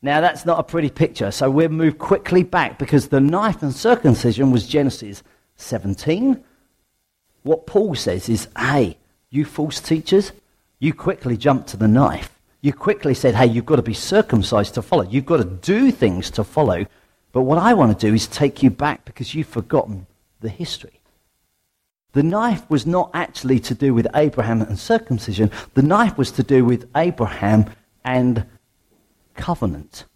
Now, 0.00 0.20
that's 0.20 0.46
not 0.46 0.60
a 0.60 0.64
pretty 0.64 0.90
picture, 0.90 1.30
so 1.30 1.50
we'll 1.50 1.68
move 1.70 1.98
quickly 1.98 2.42
back 2.42 2.78
because 2.78 3.08
the 3.08 3.20
knife 3.20 3.62
and 3.62 3.74
circumcision 3.74 4.50
was 4.50 4.66
Genesis 4.66 5.22
17. 5.56 6.42
What 7.42 7.66
Paul 7.66 7.94
says 7.94 8.28
is, 8.28 8.48
hey, 8.56 8.96
you 9.30 9.44
false 9.44 9.80
teachers, 9.80 10.32
you 10.78 10.94
quickly 10.94 11.36
jumped 11.36 11.68
to 11.70 11.76
the 11.76 11.88
knife. 11.88 12.38
You 12.60 12.72
quickly 12.72 13.14
said, 13.14 13.34
hey, 13.34 13.46
you've 13.46 13.66
got 13.66 13.76
to 13.76 13.82
be 13.82 13.94
circumcised 13.94 14.74
to 14.74 14.82
follow. 14.82 15.04
You've 15.04 15.26
got 15.26 15.38
to 15.38 15.44
do 15.44 15.90
things 15.90 16.30
to 16.32 16.44
follow. 16.44 16.86
But 17.32 17.42
what 17.42 17.58
I 17.58 17.74
want 17.74 17.98
to 17.98 18.06
do 18.06 18.14
is 18.14 18.26
take 18.26 18.62
you 18.62 18.70
back 18.70 19.04
because 19.04 19.34
you've 19.34 19.48
forgotten 19.48 20.06
the 20.40 20.48
history. 20.48 20.97
The 22.12 22.22
knife 22.22 22.68
was 22.70 22.86
not 22.86 23.10
actually 23.12 23.60
to 23.60 23.74
do 23.74 23.92
with 23.92 24.06
Abraham 24.14 24.62
and 24.62 24.78
circumcision. 24.78 25.50
The 25.74 25.82
knife 25.82 26.16
was 26.16 26.30
to 26.32 26.42
do 26.42 26.64
with 26.64 26.88
Abraham 26.96 27.66
and 28.04 28.46
covenant. 29.34 30.06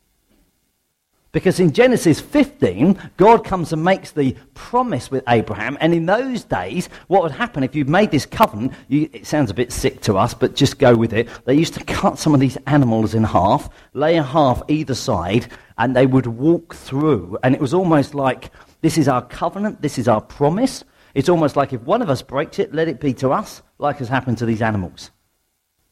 Because 1.33 1.59
in 1.59 1.73
Genesis 1.73 2.21
15, 2.21 2.99
God 3.17 3.43
comes 3.43 3.73
and 3.73 3.83
makes 3.83 4.11
the 4.11 4.37
promise 4.53 5.11
with 5.11 5.25
Abraham. 5.29 5.79
And 5.81 5.95
in 5.95 6.05
those 6.05 6.45
days, 6.45 6.91
what 7.09 7.23
would 7.23 7.33
happen 7.33 7.63
if 7.63 7.75
you 7.75 7.87
made 7.87 8.11
this 8.11 8.27
covenant? 8.27 8.75
You, 8.89 9.09
it 9.15 9.27
sounds 9.27 9.51
a 9.51 9.55
bit 9.55 9.73
sick 9.73 10.03
to 10.03 10.19
us, 10.19 10.35
but 10.35 10.55
just 10.55 10.79
go 10.79 10.95
with 10.95 11.15
it. 11.15 11.29
They 11.47 11.55
used 11.55 11.73
to 11.75 11.85
cut 11.85 12.19
some 12.19 12.35
of 12.35 12.41
these 12.41 12.59
animals 12.67 13.15
in 13.15 13.25
half, 13.25 13.71
lay 13.95 14.19
a 14.19 14.23
half 14.23 14.63
either 14.69 14.95
side, 14.95 15.49
and 15.79 15.97
they 15.97 16.05
would 16.05 16.27
walk 16.27 16.75
through. 16.75 17.39
And 17.43 17.55
it 17.55 17.63
was 17.63 17.73
almost 17.73 18.15
like 18.15 18.51
this 18.83 18.99
is 18.99 19.09
our 19.09 19.23
covenant, 19.23 19.81
this 19.81 19.99
is 19.99 20.09
our 20.09 20.21
promise. 20.21 20.85
It's 21.15 21.29
almost 21.29 21.57
like 21.57 21.73
if 21.73 21.83
one 21.83 22.03
of 22.03 22.11
us 22.11 22.23
breaks 22.23 22.59
it, 22.59 22.75
let 22.75 22.89
it 22.89 23.01
be 23.01 23.13
to 23.15 23.31
us, 23.31 23.63
like 23.79 23.99
has 23.99 24.09
happened 24.09 24.39
to 24.39 24.47
these 24.47 24.63
animals. 24.63 25.11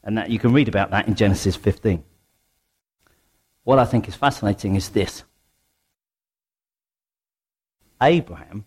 And 0.03 0.17
that, 0.17 0.31
you 0.31 0.39
can 0.39 0.53
read 0.53 0.69
about 0.69 0.91
that 0.91 1.09
in 1.09 1.15
Genesis 1.15 1.57
15. 1.57 2.03
What 3.65 3.79
I 3.79 3.85
think 3.85 4.09
is 4.09 4.17
fascinating 4.17 4.75
is 4.77 4.89
this 4.91 5.25
Abraham 8.03 8.65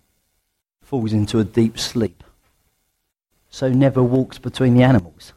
falls 0.81 1.11
into 1.11 1.39
a 1.39 1.43
deep 1.43 1.79
sleep, 1.79 2.23
so 3.49 3.69
never 3.69 4.03
walks 4.03 4.37
between 4.37 4.75
the 4.75 4.83
animals. 4.83 5.33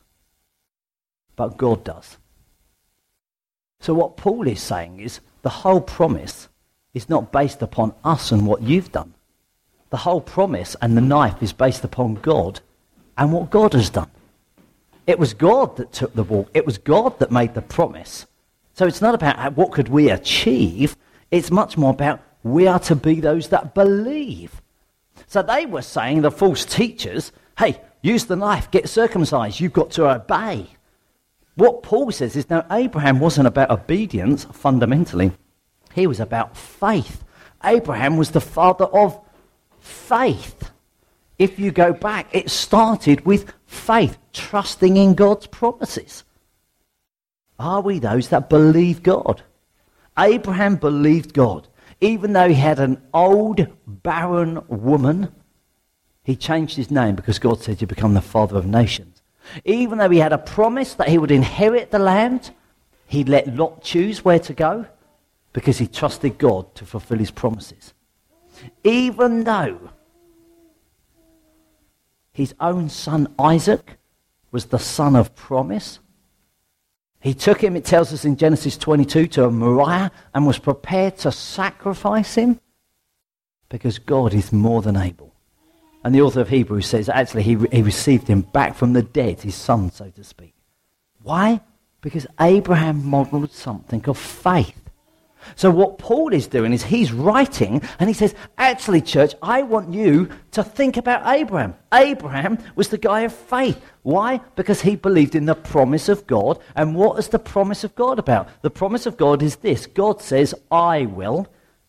But 1.34 1.56
God 1.56 1.84
does. 1.84 2.18
So, 3.80 3.94
what 3.94 4.16
Paul 4.16 4.46
is 4.46 4.62
saying 4.62 5.00
is 5.00 5.20
the 5.42 5.48
whole 5.48 5.80
promise 5.80 6.48
is 6.92 7.08
not 7.08 7.32
based 7.32 7.62
upon 7.62 7.94
us 8.04 8.32
and 8.32 8.46
what 8.46 8.62
you've 8.62 8.92
done. 8.92 9.14
The 9.90 9.98
whole 9.98 10.20
promise 10.20 10.76
and 10.82 10.96
the 10.96 11.00
knife 11.00 11.42
is 11.42 11.52
based 11.52 11.84
upon 11.84 12.14
God 12.14 12.60
and 13.16 13.32
what 13.32 13.50
God 13.50 13.72
has 13.72 13.90
done. 13.90 14.10
It 15.06 15.18
was 15.18 15.34
God 15.34 15.76
that 15.76 15.92
took 15.92 16.12
the 16.14 16.24
walk. 16.24 16.50
It 16.52 16.66
was 16.66 16.78
God 16.78 17.18
that 17.20 17.30
made 17.30 17.54
the 17.54 17.62
promise. 17.62 18.26
So 18.74 18.86
it's 18.86 19.00
not 19.00 19.14
about 19.14 19.56
what 19.56 19.72
could 19.72 19.88
we 19.88 20.10
achieve. 20.10 20.96
It's 21.30 21.50
much 21.50 21.78
more 21.78 21.90
about 21.90 22.20
we 22.42 22.66
are 22.66 22.80
to 22.80 22.96
be 22.96 23.20
those 23.20 23.48
that 23.48 23.74
believe. 23.74 24.60
So 25.26 25.42
they 25.42 25.66
were 25.66 25.82
saying, 25.82 26.22
the 26.22 26.30
false 26.30 26.64
teachers, 26.64 27.32
hey, 27.58 27.80
use 28.02 28.26
the 28.26 28.36
knife, 28.36 28.70
get 28.70 28.88
circumcised, 28.88 29.60
you've 29.60 29.72
got 29.72 29.90
to 29.92 30.08
obey. 30.08 30.66
What 31.54 31.82
Paul 31.82 32.12
says 32.12 32.36
is, 32.36 32.50
now, 32.50 32.66
Abraham 32.70 33.18
wasn't 33.18 33.46
about 33.46 33.70
obedience 33.70 34.44
fundamentally, 34.52 35.32
he 35.94 36.06
was 36.06 36.20
about 36.20 36.56
faith. 36.56 37.24
Abraham 37.64 38.18
was 38.18 38.32
the 38.32 38.40
father 38.40 38.84
of 38.84 39.18
faith. 39.86 40.70
If 41.38 41.58
you 41.58 41.70
go 41.70 41.92
back, 41.92 42.28
it 42.32 42.50
started 42.50 43.24
with 43.24 43.52
faith, 43.66 44.18
trusting 44.32 44.96
in 44.96 45.14
God's 45.14 45.46
promises. 45.46 46.24
Are 47.58 47.80
we 47.80 47.98
those 47.98 48.28
that 48.28 48.50
believe 48.50 49.02
God? 49.02 49.42
Abraham 50.18 50.76
believed 50.76 51.32
God. 51.32 51.68
Even 52.00 52.32
though 52.32 52.48
he 52.48 52.54
had 52.54 52.78
an 52.78 53.02
old, 53.14 53.66
barren 53.86 54.62
woman, 54.68 55.32
he 56.24 56.36
changed 56.36 56.76
his 56.76 56.90
name 56.90 57.14
because 57.14 57.38
God 57.38 57.62
said 57.62 57.80
he'd 57.80 57.88
become 57.88 58.14
the 58.14 58.20
father 58.20 58.56
of 58.56 58.66
nations. 58.66 59.22
Even 59.64 59.98
though 59.98 60.10
he 60.10 60.18
had 60.18 60.32
a 60.32 60.38
promise 60.38 60.94
that 60.94 61.08
he 61.08 61.18
would 61.18 61.30
inherit 61.30 61.90
the 61.90 61.98
land, 61.98 62.50
he 63.06 63.24
let 63.24 63.54
Lot 63.54 63.82
choose 63.82 64.24
where 64.24 64.40
to 64.40 64.52
go 64.52 64.86
because 65.52 65.78
he 65.78 65.86
trusted 65.86 66.36
God 66.36 66.74
to 66.74 66.84
fulfill 66.84 67.18
his 67.18 67.30
promises. 67.30 67.94
Even 68.84 69.44
though 69.44 69.90
his 72.32 72.54
own 72.60 72.88
son 72.88 73.34
Isaac 73.38 73.98
was 74.50 74.66
the 74.66 74.78
son 74.78 75.16
of 75.16 75.34
promise, 75.34 76.00
he 77.20 77.34
took 77.34 77.60
him, 77.60 77.76
it 77.76 77.84
tells 77.84 78.12
us 78.12 78.24
in 78.24 78.36
Genesis 78.36 78.76
22, 78.76 79.26
to 79.28 79.50
Moriah 79.50 80.12
and 80.34 80.46
was 80.46 80.58
prepared 80.58 81.18
to 81.18 81.32
sacrifice 81.32 82.34
him 82.34 82.60
because 83.68 83.98
God 83.98 84.32
is 84.32 84.52
more 84.52 84.82
than 84.82 84.96
able. 84.96 85.34
And 86.04 86.14
the 86.14 86.22
author 86.22 86.40
of 86.40 86.48
Hebrews 86.48 86.86
says 86.86 87.08
actually 87.08 87.42
he, 87.42 87.56
he 87.72 87.82
received 87.82 88.28
him 88.28 88.42
back 88.42 88.76
from 88.76 88.92
the 88.92 89.02
dead, 89.02 89.40
his 89.40 89.56
son, 89.56 89.90
so 89.90 90.08
to 90.10 90.22
speak. 90.22 90.54
Why? 91.22 91.60
Because 92.00 92.28
Abraham 92.40 93.04
modeled 93.04 93.50
something 93.50 94.04
of 94.08 94.16
faith. 94.16 94.85
So 95.54 95.70
what 95.70 95.98
Paul 95.98 96.32
is 96.32 96.46
doing 96.46 96.72
is 96.72 96.82
he's 96.82 97.12
writing 97.12 97.82
and 97.98 98.08
he 98.08 98.14
says, 98.14 98.34
actually, 98.58 99.00
church, 99.00 99.34
I 99.42 99.62
want 99.62 99.92
you 99.92 100.28
to 100.52 100.64
think 100.64 100.96
about 100.96 101.26
Abraham. 101.26 101.74
Abraham 101.92 102.58
was 102.74 102.88
the 102.88 102.98
guy 102.98 103.20
of 103.20 103.32
faith. 103.32 103.80
Why? 104.02 104.40
Because 104.56 104.80
he 104.80 104.96
believed 104.96 105.34
in 105.34 105.46
the 105.46 105.54
promise 105.54 106.08
of 106.08 106.26
God. 106.26 106.58
And 106.74 106.94
what 106.94 107.18
is 107.18 107.28
the 107.28 107.38
promise 107.38 107.84
of 107.84 107.94
God 107.94 108.18
about? 108.18 108.48
The 108.62 108.70
promise 108.70 109.06
of 109.06 109.16
God 109.16 109.42
is 109.42 109.56
this. 109.56 109.86
God 109.86 110.20
says, 110.20 110.54
I 110.70 111.06
will. 111.06 111.46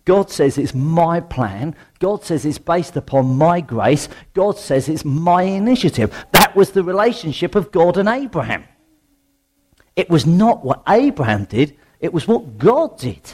God 0.07 0.31
says 0.31 0.57
it's 0.57 0.73
my 0.73 1.19
plan. 1.19 1.75
God 1.99 2.23
says 2.23 2.45
it's 2.45 2.57
based 2.57 2.95
upon 2.95 3.35
my 3.35 3.59
grace. 3.59 4.07
God 4.33 4.57
says 4.57 4.87
it's 4.87 5.03
my 5.03 5.41
initiative. 5.43 6.25
That 6.31 6.55
was 6.55 6.71
the 6.71 6.81
relationship 6.83 7.55
of 7.55 7.73
God 7.73 7.97
and 7.97 8.07
Abraham. 8.07 8.63
It 9.97 10.09
was 10.09 10.25
not 10.25 10.63
what 10.63 10.81
Abraham 10.87 11.43
did, 11.43 11.75
it 11.99 12.13
was 12.13 12.25
what 12.25 12.57
God 12.57 12.97
did. 12.97 13.33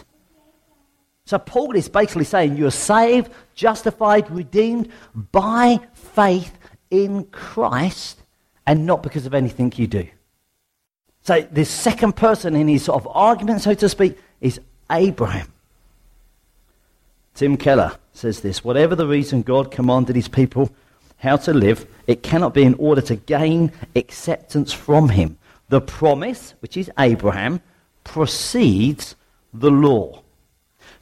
So 1.26 1.40
Paul 1.40 1.76
is 1.76 1.88
basically 1.88 2.26
saying 2.26 2.58
you're 2.58 2.72
saved, 2.72 3.32
justified, 3.56 4.30
redeemed 4.30 4.90
by 5.32 5.80
faith 5.94 6.58
in 6.92 7.26
Christ 7.26 8.22
and 8.68 8.86
not 8.86 9.04
because 9.04 9.26
of 9.26 9.34
anything 9.34 9.72
you 9.76 9.88
do. 9.88 10.08
So 11.22 11.42
the 11.42 11.64
second 11.64 12.18
person 12.18 12.56
in 12.56 12.68
his 12.68 12.84
sort 12.84 13.02
of 13.02 13.08
argument, 13.12 13.62
so 13.62 13.74
to 13.74 13.88
speak, 13.88 14.18
is 14.42 14.60
Abraham. 14.92 15.52
Tim 17.36 17.58
Keller 17.58 17.98
says 18.14 18.42
this 18.42 18.64
whatever 18.64 18.96
the 18.96 19.08
reason 19.08 19.42
God 19.42 19.72
commanded 19.72 20.16
his 20.16 20.28
people 20.28 20.70
how 21.18 21.38
to 21.38 21.54
live, 21.54 21.88
it 22.06 22.22
cannot 22.22 22.54
be 22.54 22.64
in 22.64 22.76
order 22.76 23.02
to 23.02 23.16
gain 23.16 23.72
acceptance 23.96 24.74
from 24.74 25.08
him. 25.08 25.38
The 25.70 25.80
promise, 25.80 26.54
which 26.60 26.76
is 26.76 26.92
Abraham, 27.00 27.62
precedes 28.04 29.16
the 29.54 29.72
law. 29.72 30.23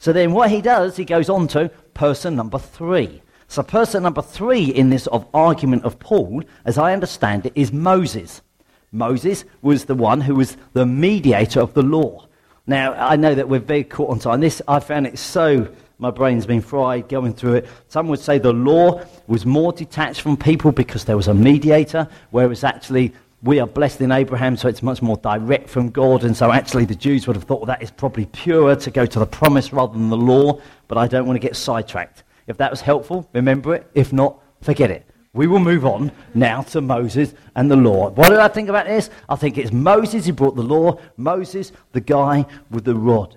So 0.02 0.12
then 0.12 0.32
what 0.32 0.50
he 0.50 0.60
does, 0.60 0.96
he 0.96 1.04
goes 1.04 1.28
on 1.28 1.46
to 1.48 1.68
person 1.94 2.34
number 2.34 2.58
three. 2.58 3.22
So 3.46 3.62
person 3.62 4.02
number 4.02 4.20
three 4.20 4.64
in 4.64 4.90
this 4.90 5.06
of 5.06 5.28
argument 5.32 5.84
of 5.84 6.00
Paul, 6.00 6.42
as 6.64 6.76
I 6.76 6.92
understand 6.92 7.46
it, 7.46 7.52
is 7.54 7.72
Moses. 7.72 8.42
Moses 8.90 9.44
was 9.62 9.84
the 9.84 9.94
one 9.94 10.22
who 10.22 10.34
was 10.34 10.56
the 10.72 10.86
mediator 10.86 11.60
of 11.60 11.74
the 11.74 11.84
law. 11.84 12.26
Now, 12.66 12.94
I 12.94 13.14
know 13.14 13.32
that 13.32 13.48
we're 13.48 13.60
very 13.60 13.84
caught 13.84 14.10
on 14.10 14.18
time. 14.18 14.40
This, 14.40 14.60
I 14.66 14.80
found 14.80 15.06
it 15.06 15.20
so, 15.20 15.72
my 16.00 16.10
brain's 16.10 16.46
been 16.46 16.62
fried 16.62 17.08
going 17.08 17.32
through 17.32 17.54
it. 17.54 17.68
Some 17.86 18.08
would 18.08 18.18
say 18.18 18.38
the 18.38 18.52
law 18.52 19.04
was 19.28 19.46
more 19.46 19.72
detached 19.72 20.22
from 20.22 20.36
people 20.36 20.72
because 20.72 21.04
there 21.04 21.16
was 21.16 21.28
a 21.28 21.34
mediator, 21.34 22.08
whereas 22.32 22.64
actually 22.64 23.12
we 23.42 23.58
are 23.58 23.66
blessed 23.66 24.00
in 24.00 24.12
Abraham, 24.12 24.56
so 24.56 24.68
it's 24.68 24.82
much 24.82 25.02
more 25.02 25.16
direct 25.16 25.68
from 25.68 25.90
God. 25.90 26.22
And 26.22 26.36
so 26.36 26.52
actually, 26.52 26.84
the 26.84 26.94
Jews 26.94 27.26
would 27.26 27.34
have 27.34 27.44
thought 27.44 27.60
well, 27.60 27.66
that 27.66 27.82
is 27.82 27.90
probably 27.90 28.26
purer 28.26 28.76
to 28.76 28.90
go 28.90 29.04
to 29.04 29.18
the 29.18 29.26
promise 29.26 29.72
rather 29.72 29.94
than 29.94 30.10
the 30.10 30.16
law. 30.16 30.60
But 30.86 30.98
I 30.98 31.08
don't 31.08 31.26
want 31.26 31.40
to 31.40 31.46
get 31.46 31.56
sidetracked. 31.56 32.22
If 32.46 32.56
that 32.58 32.70
was 32.70 32.80
helpful, 32.80 33.28
remember 33.32 33.74
it. 33.74 33.90
If 33.94 34.12
not, 34.12 34.40
forget 34.60 34.90
it. 34.90 35.06
We 35.34 35.46
will 35.46 35.58
move 35.58 35.84
on 35.84 36.12
now 36.34 36.62
to 36.62 36.80
Moses 36.80 37.34
and 37.56 37.70
the 37.70 37.76
law. 37.76 38.10
What 38.10 38.28
did 38.28 38.38
I 38.38 38.48
think 38.48 38.68
about 38.68 38.86
this? 38.86 39.10
I 39.28 39.36
think 39.36 39.58
it's 39.58 39.72
Moses 39.72 40.26
who 40.26 40.34
brought 40.34 40.54
the 40.54 40.62
law, 40.62 40.98
Moses, 41.16 41.72
the 41.92 42.00
guy 42.00 42.46
with 42.70 42.84
the 42.84 42.94
rod. 42.94 43.36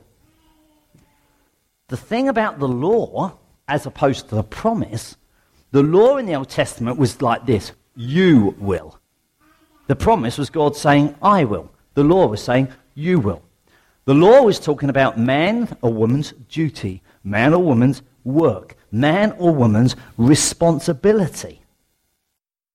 The 1.88 1.98
thing 1.98 2.28
about 2.28 2.60
the 2.60 2.68
law, 2.68 3.38
as 3.68 3.86
opposed 3.86 4.30
to 4.30 4.36
the 4.36 4.44
promise, 4.44 5.16
the 5.72 5.84
law 5.84 6.18
in 6.18 6.26
the 6.26 6.36
Old 6.36 6.50
Testament 6.50 6.98
was 6.98 7.22
like 7.22 7.46
this 7.46 7.72
you 7.96 8.56
will. 8.60 9.00
The 9.88 9.96
promise 9.96 10.38
was 10.38 10.50
God 10.50 10.76
saying, 10.76 11.16
I 11.22 11.44
will. 11.44 11.72
The 11.94 12.04
law 12.04 12.28
was 12.28 12.44
saying, 12.44 12.70
You 12.94 13.20
will. 13.20 13.42
The 14.06 14.14
law 14.14 14.44
was 14.44 14.60
talking 14.60 14.90
about 14.90 15.20
man 15.20 15.76
or 15.82 15.94
woman's 15.94 16.32
duty, 16.50 17.02
man 17.24 17.54
or 17.54 17.64
woman's 17.64 18.02
work, 18.24 18.76
man 18.92 19.32
or 19.38 19.54
woman's 19.54 19.96
responsibility. 20.18 21.62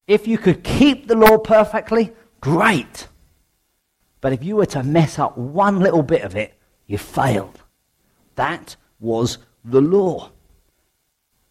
If 0.07 0.27
you 0.27 0.39
could 0.39 0.65
keep 0.65 1.07
the 1.07 1.15
law 1.15 1.39
perfectly, 1.39 2.13
great. 2.41 3.07
But 4.21 4.33
if 4.33 4.43
you 4.43 4.57
were 4.57 4.67
to 4.67 4.83
mess 4.83 5.19
up 5.19 5.39
one 5.39 5.81
little 5.81 6.03
bit 6.03 6.23
of 6.23 6.35
it, 6.37 6.55
you 6.87 6.99
failed. 6.99 7.61
That 8.35 8.77
was 8.99 9.39
the 9.65 9.81
law. 9.81 10.31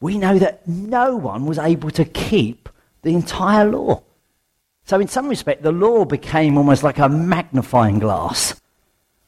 We 0.01 0.17
know 0.17 0.37
that 0.39 0.67
no 0.67 1.15
one 1.15 1.45
was 1.45 1.57
able 1.57 1.91
to 1.91 2.05
keep 2.05 2.69
the 3.01 3.13
entire 3.13 3.65
law. 3.65 4.03
So, 4.89 4.99
in 4.99 5.08
some 5.08 5.30
respect, 5.30 5.62
the 5.62 5.71
law 5.71 6.04
became 6.04 6.58
almost 6.58 6.82
like 6.82 6.97
a 6.97 7.08
magnifying 7.08 7.99
glass. 7.99 8.60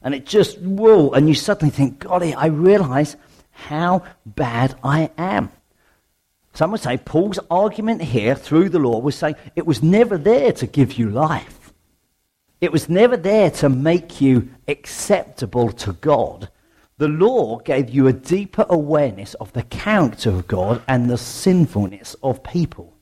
And 0.02 0.12
it 0.12 0.26
just, 0.26 0.58
whoa, 0.58 1.10
and 1.10 1.28
you 1.28 1.36
suddenly 1.36 1.70
think, 1.70 2.00
golly, 2.00 2.34
I 2.34 2.46
realize 2.46 3.14
how 3.52 4.02
bad 4.26 4.74
I 4.82 5.12
am. 5.16 5.52
Some 6.52 6.72
would 6.72 6.80
say 6.80 6.96
Paul's 6.96 7.38
argument 7.48 8.02
here 8.02 8.34
through 8.34 8.70
the 8.70 8.80
law 8.80 8.98
was 8.98 9.14
saying 9.14 9.36
it 9.54 9.64
was 9.64 9.84
never 9.84 10.18
there 10.18 10.50
to 10.50 10.66
give 10.66 10.94
you 10.94 11.08
life. 11.10 11.72
It 12.60 12.72
was 12.72 12.88
never 12.88 13.16
there 13.16 13.52
to 13.52 13.68
make 13.68 14.20
you 14.20 14.50
acceptable 14.66 15.70
to 15.70 15.92
God. 15.92 16.50
The 16.98 17.06
law 17.06 17.58
gave 17.58 17.88
you 17.88 18.08
a 18.08 18.12
deeper 18.12 18.66
awareness 18.68 19.34
of 19.34 19.52
the 19.52 19.62
character 19.62 20.30
of 20.30 20.48
God 20.48 20.82
and 20.88 21.08
the 21.08 21.18
sinfulness 21.18 22.16
of 22.20 22.42
people. 22.42 22.96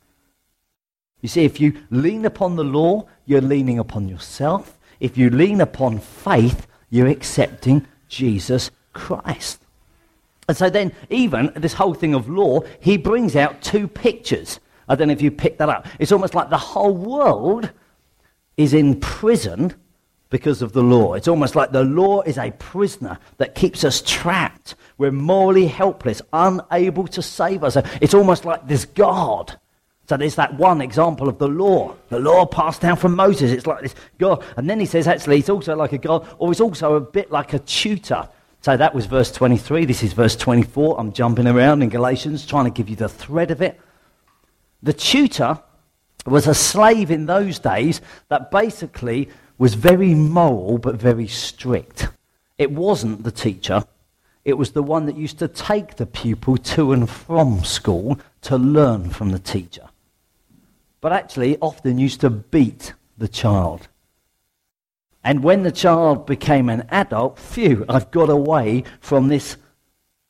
You 1.20 1.28
see, 1.28 1.44
if 1.44 1.60
you 1.60 1.80
lean 1.90 2.24
upon 2.24 2.56
the 2.56 2.64
law, 2.64 3.06
you're 3.26 3.40
leaning 3.40 3.78
upon 3.78 4.08
yourself. 4.08 4.78
If 5.00 5.16
you 5.18 5.30
lean 5.30 5.60
upon 5.60 5.98
faith, 5.98 6.66
you're 6.88 7.08
accepting 7.08 7.86
Jesus 8.08 8.70
Christ. 8.92 9.64
And 10.48 10.56
so 10.56 10.68
then, 10.68 10.92
even 11.10 11.52
this 11.54 11.74
whole 11.74 11.94
thing 11.94 12.14
of 12.14 12.28
law, 12.28 12.60
he 12.80 12.96
brings 12.96 13.36
out 13.36 13.62
two 13.62 13.86
pictures. 13.86 14.58
I 14.88 14.96
don't 14.96 15.08
know 15.08 15.12
if 15.12 15.22
you 15.22 15.30
picked 15.30 15.58
that 15.58 15.68
up. 15.68 15.86
It's 15.98 16.10
almost 16.10 16.34
like 16.34 16.50
the 16.50 16.58
whole 16.58 16.94
world 16.94 17.70
is 18.56 18.74
in 18.74 18.98
prison 18.98 19.74
because 20.30 20.62
of 20.62 20.72
the 20.72 20.82
law. 20.82 21.14
It's 21.14 21.28
almost 21.28 21.54
like 21.54 21.70
the 21.70 21.84
law 21.84 22.22
is 22.22 22.38
a 22.38 22.50
prisoner 22.52 23.18
that 23.36 23.54
keeps 23.54 23.84
us 23.84 24.02
trapped. 24.04 24.74
We're 24.98 25.12
morally 25.12 25.66
helpless, 25.66 26.22
unable 26.32 27.06
to 27.08 27.22
save 27.22 27.62
us. 27.62 27.76
It's 28.00 28.14
almost 28.14 28.44
like 28.44 28.66
this 28.66 28.84
God 28.84 29.58
so 30.10 30.16
there's 30.16 30.34
that 30.34 30.54
one 30.54 30.80
example 30.80 31.28
of 31.28 31.38
the 31.38 31.46
law. 31.46 31.94
The 32.08 32.18
law 32.18 32.44
passed 32.44 32.80
down 32.80 32.96
from 32.96 33.14
Moses. 33.14 33.52
It's 33.52 33.64
like 33.64 33.80
this 33.80 33.94
God. 34.18 34.42
And 34.56 34.68
then 34.68 34.80
he 34.80 34.86
says, 34.86 35.06
actually, 35.06 35.38
it's 35.38 35.48
also 35.48 35.76
like 35.76 35.92
a 35.92 35.98
God, 35.98 36.26
or 36.38 36.50
it's 36.50 36.60
also 36.60 36.96
a 36.96 37.00
bit 37.00 37.30
like 37.30 37.52
a 37.52 37.60
tutor. 37.60 38.28
So 38.60 38.76
that 38.76 38.92
was 38.92 39.06
verse 39.06 39.30
23. 39.30 39.84
This 39.84 40.02
is 40.02 40.12
verse 40.12 40.34
24. 40.34 40.98
I'm 40.98 41.12
jumping 41.12 41.46
around 41.46 41.82
in 41.82 41.90
Galatians, 41.90 42.44
trying 42.44 42.64
to 42.64 42.72
give 42.72 42.88
you 42.88 42.96
the 42.96 43.08
thread 43.08 43.52
of 43.52 43.62
it. 43.62 43.80
The 44.82 44.92
tutor 44.92 45.60
was 46.26 46.48
a 46.48 46.54
slave 46.54 47.12
in 47.12 47.26
those 47.26 47.60
days 47.60 48.00
that 48.30 48.50
basically 48.50 49.28
was 49.58 49.74
very 49.74 50.16
moral 50.16 50.78
but 50.78 50.96
very 50.96 51.28
strict. 51.28 52.08
It 52.58 52.72
wasn't 52.72 53.22
the 53.22 53.30
teacher, 53.30 53.84
it 54.44 54.54
was 54.54 54.72
the 54.72 54.82
one 54.82 55.06
that 55.06 55.16
used 55.16 55.38
to 55.38 55.46
take 55.46 55.94
the 55.94 56.06
pupil 56.06 56.56
to 56.56 56.90
and 56.92 57.08
from 57.08 57.62
school 57.62 58.18
to 58.42 58.58
learn 58.58 59.10
from 59.10 59.30
the 59.30 59.38
teacher 59.38 59.86
but 61.00 61.12
actually 61.12 61.56
often 61.58 61.98
used 61.98 62.20
to 62.20 62.30
beat 62.30 62.94
the 63.18 63.28
child. 63.28 63.88
And 65.22 65.42
when 65.42 65.62
the 65.62 65.72
child 65.72 66.26
became 66.26 66.68
an 66.68 66.86
adult, 66.90 67.38
phew, 67.38 67.84
I've 67.88 68.10
got 68.10 68.30
away 68.30 68.84
from 69.00 69.28
this 69.28 69.56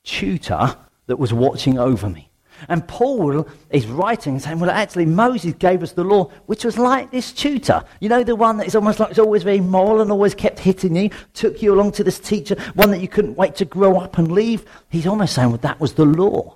tutor 0.03 0.75
that 1.07 1.17
was 1.17 1.33
watching 1.33 1.79
over 1.79 2.09
me. 2.09 2.29
And 2.67 2.87
Paul 2.87 3.47
is 3.71 3.87
writing 3.87 4.37
saying, 4.39 4.59
well, 4.59 4.69
actually, 4.69 5.05
Moses 5.05 5.53
gave 5.53 5.81
us 5.81 5.93
the 5.93 6.03
law, 6.03 6.25
which 6.45 6.63
was 6.63 6.77
like 6.77 7.09
this 7.09 7.31
tutor. 7.31 7.83
You 7.99 8.09
know, 8.09 8.23
the 8.23 8.35
one 8.35 8.57
that 8.57 8.67
is 8.67 8.75
almost 8.75 8.99
like 8.99 9.09
it's 9.09 9.19
always 9.19 9.43
very 9.43 9.61
moral 9.61 10.01
and 10.01 10.11
always 10.11 10.35
kept 10.35 10.59
hitting 10.59 10.95
you, 10.95 11.09
took 11.33 11.61
you 11.61 11.73
along 11.73 11.93
to 11.93 12.03
this 12.03 12.19
teacher, 12.19 12.55
one 12.75 12.91
that 12.91 12.99
you 12.99 13.07
couldn't 13.07 13.35
wait 13.35 13.55
to 13.55 13.65
grow 13.65 13.97
up 13.97 14.17
and 14.17 14.31
leave. 14.31 14.65
He's 14.89 15.07
almost 15.07 15.33
saying, 15.33 15.49
well, 15.49 15.57
that 15.59 15.79
was 15.79 15.93
the 15.93 16.05
law. 16.05 16.55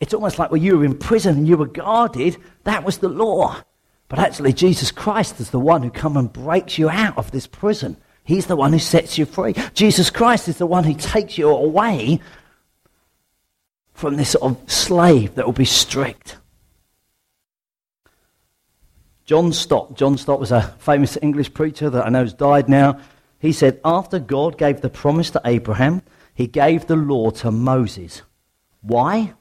It's 0.00 0.14
almost 0.14 0.38
like 0.38 0.50
when 0.50 0.62
you 0.62 0.78
were 0.78 0.84
in 0.84 0.96
prison 0.96 1.38
and 1.38 1.48
you 1.48 1.56
were 1.56 1.66
guarded, 1.66 2.36
that 2.64 2.84
was 2.84 2.98
the 2.98 3.08
law. 3.08 3.62
But 4.08 4.20
actually, 4.20 4.52
Jesus 4.52 4.90
Christ 4.90 5.40
is 5.40 5.50
the 5.50 5.58
one 5.58 5.82
who 5.82 5.90
comes 5.90 6.16
and 6.16 6.32
breaks 6.32 6.78
you 6.78 6.88
out 6.88 7.18
of 7.18 7.30
this 7.30 7.46
prison. 7.46 7.96
He's 8.24 8.46
the 8.46 8.56
one 8.56 8.72
who 8.72 8.78
sets 8.78 9.18
you 9.18 9.26
free. 9.26 9.54
Jesus 9.74 10.10
Christ 10.10 10.48
is 10.48 10.58
the 10.58 10.66
one 10.66 10.84
who 10.84 10.94
takes 10.94 11.36
you 11.36 11.48
away 11.48 12.20
from 13.92 14.16
this 14.16 14.30
sort 14.30 14.52
of 14.52 14.70
slave 14.70 15.34
that 15.34 15.44
will 15.44 15.52
be 15.52 15.64
strict. 15.64 16.38
John 19.24 19.52
Stott. 19.52 19.94
John 19.94 20.16
Stott 20.16 20.40
was 20.40 20.52
a 20.52 20.74
famous 20.78 21.18
English 21.20 21.52
preacher 21.52 21.90
that 21.90 22.06
I 22.06 22.08
know 22.08 22.20
has 22.20 22.32
died 22.32 22.68
now. 22.68 22.98
He 23.40 23.52
said, 23.52 23.80
After 23.84 24.18
God 24.18 24.56
gave 24.56 24.80
the 24.80 24.88
promise 24.88 25.30
to 25.32 25.40
Abraham, 25.44 26.02
he 26.34 26.46
gave 26.46 26.86
the 26.86 26.96
law 26.96 27.30
to 27.30 27.50
Moses. 27.50 28.22
Why? 28.80 29.34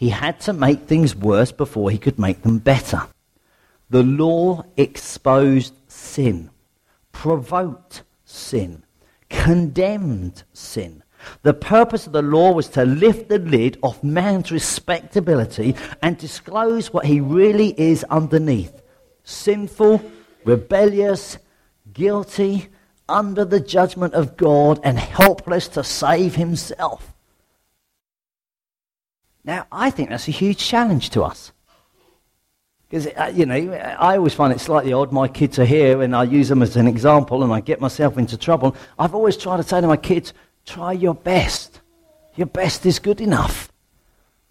He 0.00 0.08
had 0.08 0.40
to 0.40 0.54
make 0.54 0.86
things 0.86 1.14
worse 1.14 1.52
before 1.52 1.90
he 1.90 1.98
could 1.98 2.18
make 2.18 2.40
them 2.40 2.56
better. 2.56 3.02
The 3.90 4.02
law 4.02 4.64
exposed 4.78 5.74
sin, 5.88 6.48
provoked 7.12 8.02
sin, 8.24 8.84
condemned 9.28 10.44
sin. 10.54 11.02
The 11.42 11.52
purpose 11.52 12.06
of 12.06 12.14
the 12.14 12.22
law 12.22 12.52
was 12.52 12.68
to 12.68 12.86
lift 12.86 13.28
the 13.28 13.40
lid 13.40 13.76
off 13.82 14.02
man's 14.02 14.50
respectability 14.50 15.76
and 16.00 16.16
disclose 16.16 16.94
what 16.94 17.04
he 17.04 17.20
really 17.20 17.78
is 17.78 18.02
underneath 18.04 18.80
sinful, 19.24 20.02
rebellious, 20.46 21.36
guilty, 21.92 22.68
under 23.06 23.44
the 23.44 23.60
judgment 23.60 24.14
of 24.14 24.38
God, 24.38 24.80
and 24.82 24.98
helpless 24.98 25.68
to 25.68 25.84
save 25.84 26.36
himself. 26.36 27.12
Now, 29.44 29.66
I 29.72 29.90
think 29.90 30.10
that's 30.10 30.28
a 30.28 30.32
huge 30.32 30.58
challenge 30.58 31.10
to 31.10 31.22
us. 31.22 31.52
Because, 32.88 33.06
uh, 33.06 33.32
you 33.32 33.46
know, 33.46 33.72
I 33.72 34.16
always 34.16 34.34
find 34.34 34.52
it 34.52 34.60
slightly 34.60 34.92
odd. 34.92 35.12
My 35.12 35.28
kids 35.28 35.58
are 35.58 35.64
here 35.64 36.02
and 36.02 36.14
I 36.14 36.24
use 36.24 36.48
them 36.48 36.60
as 36.60 36.76
an 36.76 36.88
example 36.88 37.44
and 37.44 37.52
I 37.52 37.60
get 37.60 37.80
myself 37.80 38.18
into 38.18 38.36
trouble. 38.36 38.74
I've 38.98 39.14
always 39.14 39.36
tried 39.36 39.58
to 39.58 39.62
say 39.62 39.80
to 39.80 39.86
my 39.86 39.96
kids, 39.96 40.34
try 40.66 40.92
your 40.92 41.14
best. 41.14 41.80
Your 42.34 42.48
best 42.48 42.84
is 42.86 42.98
good 42.98 43.20
enough. 43.20 43.70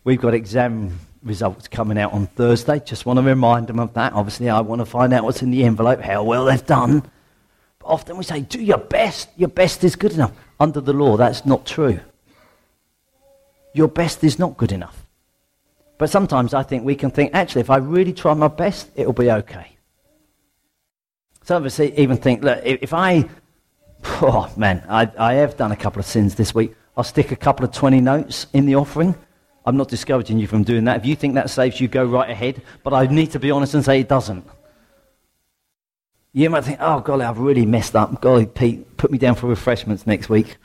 We've 0.05 0.21
got 0.21 0.33
exam 0.33 0.97
results 1.21 1.67
coming 1.67 1.97
out 1.97 2.13
on 2.13 2.27
Thursday. 2.27 2.79
Just 2.79 3.05
want 3.05 3.19
to 3.19 3.23
remind 3.23 3.67
them 3.67 3.79
of 3.79 3.93
that. 3.95 4.13
Obviously, 4.13 4.49
I 4.49 4.61
want 4.61 4.79
to 4.79 4.85
find 4.85 5.11
out 5.11 5.25
what's 5.25 5.41
in 5.41 5.51
the 5.51 5.65
envelope, 5.65 5.99
how 5.99 6.23
well 6.23 6.45
they've 6.45 6.65
done. 6.65 7.01
But 7.79 7.87
often 7.87 8.17
we 8.17 8.23
say, 8.23 8.39
do 8.41 8.63
your 8.63 8.77
best. 8.77 9.29
Your 9.35 9.49
best 9.49 9.83
is 9.83 9.97
good 9.97 10.13
enough. 10.13 10.31
Under 10.61 10.79
the 10.79 10.93
law, 10.93 11.17
that's 11.17 11.45
not 11.45 11.65
true 11.65 11.99
your 13.73 13.87
best 13.87 14.23
is 14.23 14.39
not 14.39 14.57
good 14.57 14.71
enough. 14.71 15.05
But 15.97 16.09
sometimes 16.09 16.53
I 16.53 16.63
think 16.63 16.85
we 16.85 16.95
can 16.95 17.11
think, 17.11 17.31
actually, 17.33 17.61
if 17.61 17.69
I 17.69 17.77
really 17.77 18.13
try 18.13 18.33
my 18.33 18.47
best, 18.47 18.89
it'll 18.95 19.13
be 19.13 19.29
okay. 19.29 19.75
Some 21.43 21.63
of 21.63 21.65
us 21.65 21.79
even 21.79 22.17
think, 22.17 22.43
look, 22.43 22.61
if 22.63 22.93
I, 22.93 23.27
oh 24.05 24.51
man, 24.55 24.83
I, 24.87 25.11
I 25.17 25.33
have 25.35 25.57
done 25.57 25.71
a 25.71 25.75
couple 25.75 25.99
of 25.99 26.05
sins 26.05 26.35
this 26.35 26.55
week. 26.55 26.73
I'll 26.95 27.03
stick 27.03 27.31
a 27.31 27.35
couple 27.35 27.65
of 27.65 27.71
20 27.71 28.01
notes 28.01 28.47
in 28.53 28.65
the 28.65 28.75
offering. 28.75 29.15
I'm 29.65 29.77
not 29.77 29.89
discouraging 29.89 30.39
you 30.39 30.47
from 30.47 30.63
doing 30.63 30.85
that. 30.85 30.97
If 30.97 31.05
you 31.05 31.15
think 31.15 31.35
that 31.35 31.49
saves 31.49 31.79
you, 31.79 31.87
go 31.87 32.03
right 32.03 32.29
ahead. 32.29 32.61
But 32.83 32.93
I 32.93 33.07
need 33.07 33.31
to 33.31 33.39
be 33.39 33.51
honest 33.51 33.73
and 33.73 33.83
say 33.83 33.99
it 33.99 34.07
doesn't. 34.07 34.45
You 36.31 36.49
might 36.49 36.63
think, 36.63 36.77
oh, 36.79 36.99
golly, 37.01 37.25
I've 37.25 37.39
really 37.39 37.65
messed 37.65 37.95
up. 37.95 38.21
Golly, 38.21 38.45
Pete, 38.45 38.97
put 38.97 39.11
me 39.11 39.17
down 39.17 39.35
for 39.35 39.47
refreshments 39.47 40.07
next 40.07 40.29
week. 40.29 40.57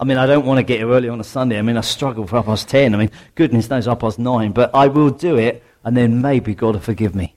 I 0.00 0.04
mean, 0.04 0.18
I 0.18 0.26
don't 0.26 0.46
want 0.46 0.58
to 0.58 0.62
get 0.62 0.78
here 0.78 0.90
early 0.90 1.08
on 1.08 1.20
a 1.20 1.24
Sunday. 1.24 1.58
I 1.58 1.62
mean, 1.62 1.76
I 1.76 1.80
struggle 1.80 2.26
for 2.26 2.36
half 2.36 2.46
past 2.46 2.68
ten. 2.68 2.94
I 2.94 2.98
mean, 2.98 3.10
goodness 3.34 3.70
knows 3.70 3.86
half 3.86 4.00
past 4.00 4.18
nine. 4.18 4.52
But 4.52 4.74
I 4.74 4.88
will 4.88 5.10
do 5.10 5.36
it, 5.36 5.62
and 5.84 5.96
then 5.96 6.20
maybe 6.20 6.54
God 6.54 6.74
will 6.74 6.80
forgive 6.80 7.14
me. 7.14 7.34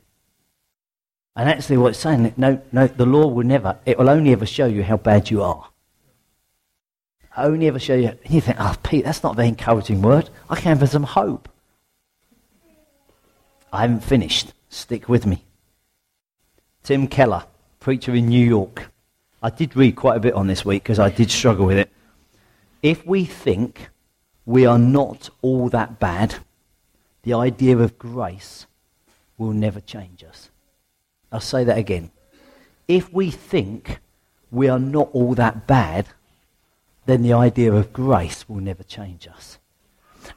And 1.36 1.48
actually, 1.50 1.78
what 1.78 1.90
it's 1.90 2.00
saying, 2.00 2.34
no, 2.36 2.62
no, 2.72 2.88
the 2.88 3.06
law 3.06 3.28
will 3.28 3.46
never, 3.46 3.78
it 3.86 3.98
will 3.98 4.10
only 4.10 4.32
ever 4.34 4.46
show 4.46 4.66
you 4.66 4.84
how 4.84 4.98
bad 4.98 5.30
you 5.30 5.42
are. 5.42 5.70
Only 7.38 7.68
ever 7.68 7.80
show 7.80 7.96
you. 7.96 8.18
You 8.28 8.42
think, 8.42 8.58
oh, 8.60 8.76
Pete, 8.84 9.06
that's 9.06 9.24
not 9.24 9.34
a 9.34 9.36
very 9.36 9.48
encouraging 9.48 10.02
word. 10.02 10.30
I 10.50 10.56
can 10.56 10.78
have 10.78 10.90
some 10.90 11.04
hope. 11.04 11.48
I 13.72 13.82
haven't 13.82 14.04
finished. 14.04 14.52
Stick 14.70 15.08
with 15.08 15.26
me. 15.26 15.46
Tim 16.84 17.08
Keller, 17.08 17.46
preacher 17.80 18.14
in 18.14 18.28
New 18.28 18.46
York. 18.46 18.92
I 19.42 19.50
did 19.50 19.78
read 19.78 19.96
quite 19.96 20.18
a 20.18 20.20
bit 20.20 20.34
on 20.34 20.48
this 20.48 20.66
week 20.66 20.84
because 20.84 21.00
I 21.00 21.10
did 21.10 21.32
struggle 21.32 21.68
with 21.68 21.78
it. 21.78 21.90
If 22.82 23.06
we 23.06 23.26
think 23.26 23.90
we 24.46 24.66
are 24.66 24.80
not 24.80 25.30
all 25.42 25.70
that 25.70 26.00
bad, 26.00 26.36
the 27.24 27.34
idea 27.34 27.78
of 27.78 28.00
grace 28.00 28.66
will 29.38 29.52
never 29.52 29.80
change 29.80 30.24
us. 30.24 30.50
I'll 31.32 31.40
say 31.42 31.64
that 31.64 31.78
again. 31.78 32.12
If 32.88 33.12
we 33.14 33.32
think 33.32 34.00
we 34.52 34.68
are 34.68 34.80
not 34.80 35.10
all 35.14 35.36
that 35.36 35.68
bad, 35.68 36.08
then 37.06 37.22
the 37.22 37.34
idea 37.34 37.74
of 37.74 37.94
grace 37.94 38.48
will 38.48 38.62
never 38.62 38.84
change 38.84 39.28
us. 39.28 39.60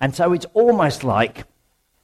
And 0.00 0.14
so 0.14 0.33
it's 0.33 0.46
almost 0.55 1.05
like 1.05 1.44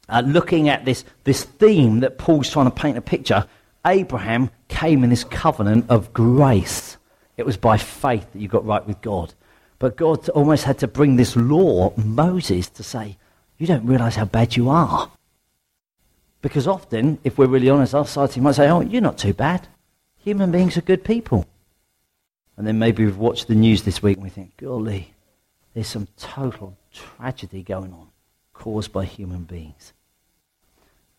uh, 0.09 0.23
looking 0.25 0.69
at 0.69 0.85
this, 0.85 1.05
this 1.25 1.45
theme 1.45 2.01
that 2.01 2.19
Paul's 2.19 2.51
trying 2.51 2.67
to 2.67 2.71
paint 2.71 2.97
a 2.97 3.03
picture. 3.03 3.47
Abraham 3.87 4.51
came 4.69 5.05
in 5.05 5.11
this 5.11 5.25
covenant 5.25 5.87
of 5.89 6.13
grace. 6.13 6.97
It 7.37 7.47
was 7.47 7.57
by 7.57 7.77
faith 7.77 8.33
that 8.33 8.39
you 8.39 8.49
got 8.49 8.65
right 8.65 8.87
with 8.87 9.01
God. 9.01 9.35
But 9.79 9.97
God 9.97 10.29
almost 10.31 10.65
had 10.65 10.79
to 10.79 10.89
bring 10.89 11.17
this 11.17 11.37
law, 11.37 11.93
Moses, 11.97 12.69
to 12.71 12.83
say, 12.83 13.17
You 13.59 13.67
don't 13.67 13.87
realize 13.87 14.17
how 14.17 14.25
bad 14.25 14.57
you 14.57 14.69
are. 14.69 15.11
Because 16.41 16.69
often, 16.69 17.19
if 17.25 17.37
we're 17.37 17.47
really 17.47 17.71
honest, 17.71 17.95
our 17.95 18.05
society 18.05 18.41
might 18.41 18.55
say, 18.55 18.69
oh, 18.69 18.81
you're 18.81 19.03
not 19.03 19.19
too 19.19 19.35
bad. 19.35 19.67
Human 20.19 20.53
beings 20.53 20.77
are 20.77 20.83
good 20.83 21.05
people. 21.05 21.47
And 22.57 22.67
then 22.67 22.79
maybe 22.79 23.05
we've 23.05 23.17
watched 23.17 23.49
the 23.49 23.55
news 23.55 23.83
this 23.83 24.03
week 24.03 24.17
and 24.17 24.25
we 24.25 24.31
think, 24.31 24.57
golly, 24.57 25.15
there's 25.75 25.89
some 25.89 26.09
total 26.17 26.77
tragedy 26.93 27.63
going 27.63 27.93
on 27.93 28.09
caused 28.53 28.93
by 28.93 29.05
human 29.05 29.45
beings. 29.45 29.93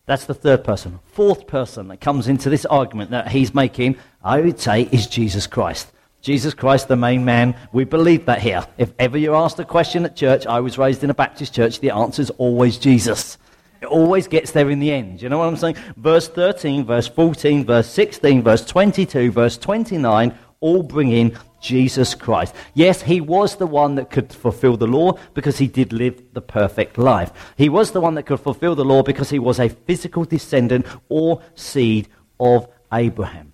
That's 0.05 0.25
the 0.25 0.33
third 0.33 0.63
person. 0.63 0.99
Fourth 1.11 1.47
person 1.47 1.87
that 1.89 2.01
comes 2.01 2.27
into 2.27 2.49
this 2.49 2.65
argument 2.65 3.11
that 3.11 3.29
he's 3.29 3.53
making, 3.53 3.97
I 4.23 4.41
would 4.41 4.59
say, 4.59 4.89
is 4.91 5.07
Jesus 5.07 5.47
Christ. 5.47 5.91
Jesus 6.21 6.53
Christ, 6.53 6.87
the 6.87 6.95
main 6.95 7.23
man. 7.23 7.55
We 7.71 7.85
believe 7.85 8.25
that 8.25 8.41
here. 8.41 8.65
If 8.77 8.93
ever 8.99 9.17
you're 9.17 9.35
asked 9.35 9.59
a 9.59 9.65
question 9.65 10.05
at 10.05 10.15
church, 10.15 10.45
I 10.45 10.59
was 10.59 10.77
raised 10.77 11.03
in 11.03 11.09
a 11.09 11.13
Baptist 11.13 11.53
church, 11.53 11.79
the 11.79 11.91
answer 11.91 12.21
is 12.21 12.29
always 12.31 12.77
Jesus. 12.77 13.37
It 13.81 13.85
always 13.85 14.27
gets 14.27 14.51
there 14.51 14.69
in 14.69 14.79
the 14.79 14.91
end. 14.91 15.21
You 15.21 15.29
know 15.29 15.37
what 15.37 15.47
I'm 15.47 15.55
saying? 15.55 15.77
Verse 15.95 16.27
13, 16.27 16.85
verse 16.85 17.07
14, 17.07 17.65
verse 17.65 17.89
16, 17.89 18.43
verse 18.43 18.65
22, 18.65 19.31
verse 19.31 19.57
29 19.57 20.37
all 20.61 20.83
bring 20.83 21.11
in 21.11 21.37
Jesus 21.61 22.15
Christ. 22.15 22.53
Yes, 22.73 23.01
he 23.01 23.21
was 23.21 23.55
the 23.55 23.67
one 23.67 23.95
that 23.95 24.09
could 24.09 24.33
fulfill 24.33 24.77
the 24.77 24.87
law 24.87 25.17
because 25.33 25.57
he 25.57 25.67
did 25.67 25.93
live 25.93 26.21
the 26.33 26.41
perfect 26.41 26.97
life. 26.97 27.31
He 27.57 27.69
was 27.69 27.91
the 27.91 28.01
one 28.01 28.15
that 28.15 28.25
could 28.25 28.39
fulfill 28.39 28.75
the 28.75 28.85
law 28.85 29.03
because 29.03 29.29
he 29.29 29.39
was 29.39 29.59
a 29.59 29.69
physical 29.69 30.25
descendant 30.25 30.85
or 31.07 31.41
seed 31.55 32.09
of 32.39 32.67
Abraham. 32.91 33.48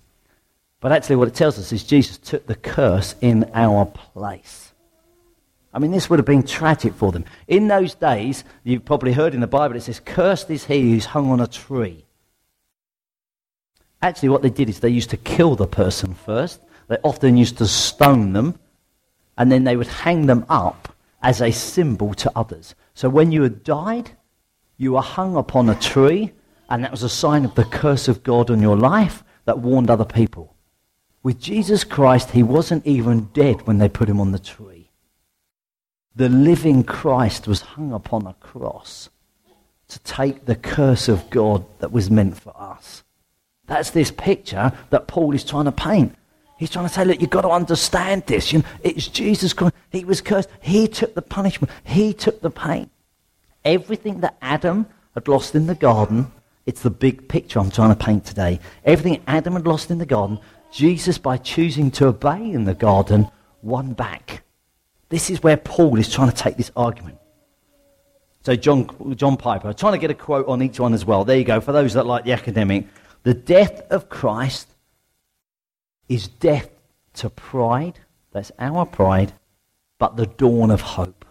But 0.80 0.92
actually, 0.92 1.16
what 1.16 1.28
it 1.28 1.34
tells 1.34 1.58
us 1.58 1.72
is 1.72 1.84
Jesus 1.84 2.18
took 2.18 2.46
the 2.46 2.54
curse 2.54 3.14
in 3.20 3.50
our 3.54 3.86
place. 3.86 4.72
I 5.72 5.78
mean, 5.78 5.90
this 5.90 6.08
would 6.08 6.18
have 6.18 6.26
been 6.26 6.42
tragic 6.42 6.94
for 6.94 7.12
them. 7.12 7.24
In 7.48 7.68
those 7.68 7.94
days, 7.94 8.44
you've 8.64 8.84
probably 8.84 9.12
heard 9.12 9.34
in 9.34 9.40
the 9.40 9.46
Bible, 9.46 9.76
it 9.76 9.82
says, 9.82 10.00
Cursed 10.00 10.50
is 10.50 10.64
he 10.64 10.92
who's 10.92 11.06
hung 11.06 11.30
on 11.30 11.40
a 11.40 11.46
tree. 11.46 12.04
Actually, 14.00 14.30
what 14.30 14.42
they 14.42 14.50
did 14.50 14.68
is 14.68 14.80
they 14.80 14.88
used 14.88 15.10
to 15.10 15.16
kill 15.16 15.56
the 15.56 15.66
person 15.66 16.14
first 16.14 16.60
they 16.88 16.98
often 17.02 17.36
used 17.36 17.58
to 17.58 17.66
stone 17.66 18.32
them, 18.32 18.58
and 19.36 19.50
then 19.50 19.64
they 19.64 19.76
would 19.76 19.88
hang 19.88 20.26
them 20.26 20.46
up 20.48 20.94
as 21.22 21.40
a 21.40 21.50
symbol 21.50 22.14
to 22.14 22.32
others. 22.36 22.74
So 22.94 23.08
when 23.08 23.32
you 23.32 23.42
had 23.42 23.64
died, 23.64 24.10
you 24.76 24.92
were 24.92 25.02
hung 25.02 25.36
upon 25.36 25.68
a 25.68 25.74
tree, 25.74 26.32
and 26.68 26.84
that 26.84 26.90
was 26.90 27.02
a 27.02 27.08
sign 27.08 27.44
of 27.44 27.54
the 27.54 27.64
curse 27.64 28.08
of 28.08 28.22
God 28.22 28.50
on 28.50 28.60
your 28.60 28.76
life 28.76 29.24
that 29.44 29.58
warned 29.58 29.90
other 29.90 30.04
people. 30.04 30.54
With 31.26 31.40
Jesus 31.40 31.82
Christ, 31.82 32.30
he 32.30 32.44
wasn't 32.44 32.86
even 32.86 33.30
dead 33.32 33.66
when 33.66 33.78
they 33.78 33.88
put 33.88 34.08
him 34.08 34.20
on 34.20 34.30
the 34.30 34.38
tree. 34.38 34.92
The 36.14 36.28
living 36.28 36.84
Christ 36.84 37.48
was 37.48 37.62
hung 37.62 37.92
upon 37.92 38.28
a 38.28 38.34
cross 38.34 39.10
to 39.88 39.98
take 40.04 40.44
the 40.44 40.54
curse 40.54 41.08
of 41.08 41.28
God 41.30 41.64
that 41.80 41.90
was 41.90 42.12
meant 42.12 42.40
for 42.40 42.54
us. 42.56 43.02
That's 43.66 43.90
this 43.90 44.12
picture 44.12 44.70
that 44.90 45.08
Paul 45.08 45.34
is 45.34 45.42
trying 45.42 45.64
to 45.64 45.72
paint. 45.72 46.14
He's 46.60 46.70
trying 46.70 46.86
to 46.86 46.94
say, 46.94 47.04
look, 47.04 47.20
you've 47.20 47.30
got 47.30 47.42
to 47.42 47.50
understand 47.50 48.22
this. 48.28 48.52
You 48.52 48.60
know, 48.60 48.64
it's 48.84 49.08
Jesus 49.08 49.52
Christ. 49.52 49.74
He 49.90 50.04
was 50.04 50.20
cursed. 50.20 50.48
He 50.60 50.86
took 50.86 51.16
the 51.16 51.22
punishment. 51.22 51.72
He 51.82 52.12
took 52.12 52.40
the 52.40 52.50
pain. 52.50 52.88
Everything 53.64 54.20
that 54.20 54.36
Adam 54.40 54.86
had 55.14 55.26
lost 55.26 55.56
in 55.56 55.66
the 55.66 55.74
garden, 55.74 56.30
it's 56.66 56.82
the 56.82 56.90
big 56.90 57.28
picture 57.28 57.58
I'm 57.58 57.72
trying 57.72 57.96
to 57.96 58.04
paint 58.04 58.24
today. 58.24 58.60
Everything 58.84 59.24
Adam 59.26 59.54
had 59.54 59.66
lost 59.66 59.90
in 59.90 59.98
the 59.98 60.06
garden, 60.06 60.38
Jesus, 60.72 61.18
by 61.18 61.36
choosing 61.36 61.90
to 61.92 62.08
obey 62.08 62.50
in 62.50 62.64
the 62.64 62.74
garden, 62.74 63.30
won 63.62 63.92
back. 63.92 64.42
This 65.08 65.30
is 65.30 65.42
where 65.42 65.56
Paul 65.56 65.98
is 65.98 66.12
trying 66.12 66.30
to 66.30 66.36
take 66.36 66.56
this 66.56 66.70
argument. 66.76 67.18
So, 68.42 68.54
John, 68.54 69.16
John 69.16 69.36
Piper, 69.36 69.72
trying 69.72 69.94
to 69.94 69.98
get 69.98 70.10
a 70.10 70.14
quote 70.14 70.46
on 70.46 70.62
each 70.62 70.78
one 70.78 70.94
as 70.94 71.04
well. 71.04 71.24
There 71.24 71.36
you 71.36 71.44
go, 71.44 71.60
for 71.60 71.72
those 71.72 71.94
that 71.94 72.06
like 72.06 72.24
the 72.24 72.32
academic. 72.32 72.86
The 73.22 73.34
death 73.34 73.80
of 73.90 74.08
Christ 74.08 74.68
is 76.08 76.28
death 76.28 76.70
to 77.14 77.30
pride, 77.30 77.98
that's 78.32 78.52
our 78.58 78.86
pride, 78.86 79.32
but 79.98 80.16
the 80.16 80.26
dawn 80.26 80.70
of 80.70 80.80
hope. 80.80 81.24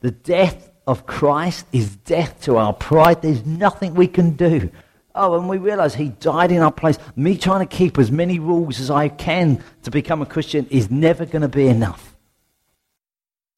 The 0.00 0.10
death 0.10 0.70
of 0.86 1.04
Christ 1.04 1.66
is 1.72 1.96
death 1.96 2.40
to 2.42 2.56
our 2.56 2.72
pride. 2.72 3.20
There's 3.20 3.44
nothing 3.44 3.94
we 3.94 4.06
can 4.06 4.36
do. 4.36 4.70
Oh, 5.16 5.38
and 5.38 5.48
we 5.48 5.56
realize 5.56 5.94
he 5.94 6.10
died 6.10 6.52
in 6.52 6.60
our 6.60 6.70
place. 6.70 6.98
Me 7.16 7.36
trying 7.36 7.66
to 7.66 7.76
keep 7.76 7.98
as 7.98 8.12
many 8.12 8.38
rules 8.38 8.80
as 8.80 8.90
I 8.90 9.08
can 9.08 9.62
to 9.82 9.90
become 9.90 10.20
a 10.20 10.26
Christian 10.26 10.66
is 10.70 10.90
never 10.90 11.24
going 11.24 11.42
to 11.42 11.48
be 11.48 11.68
enough. 11.68 12.16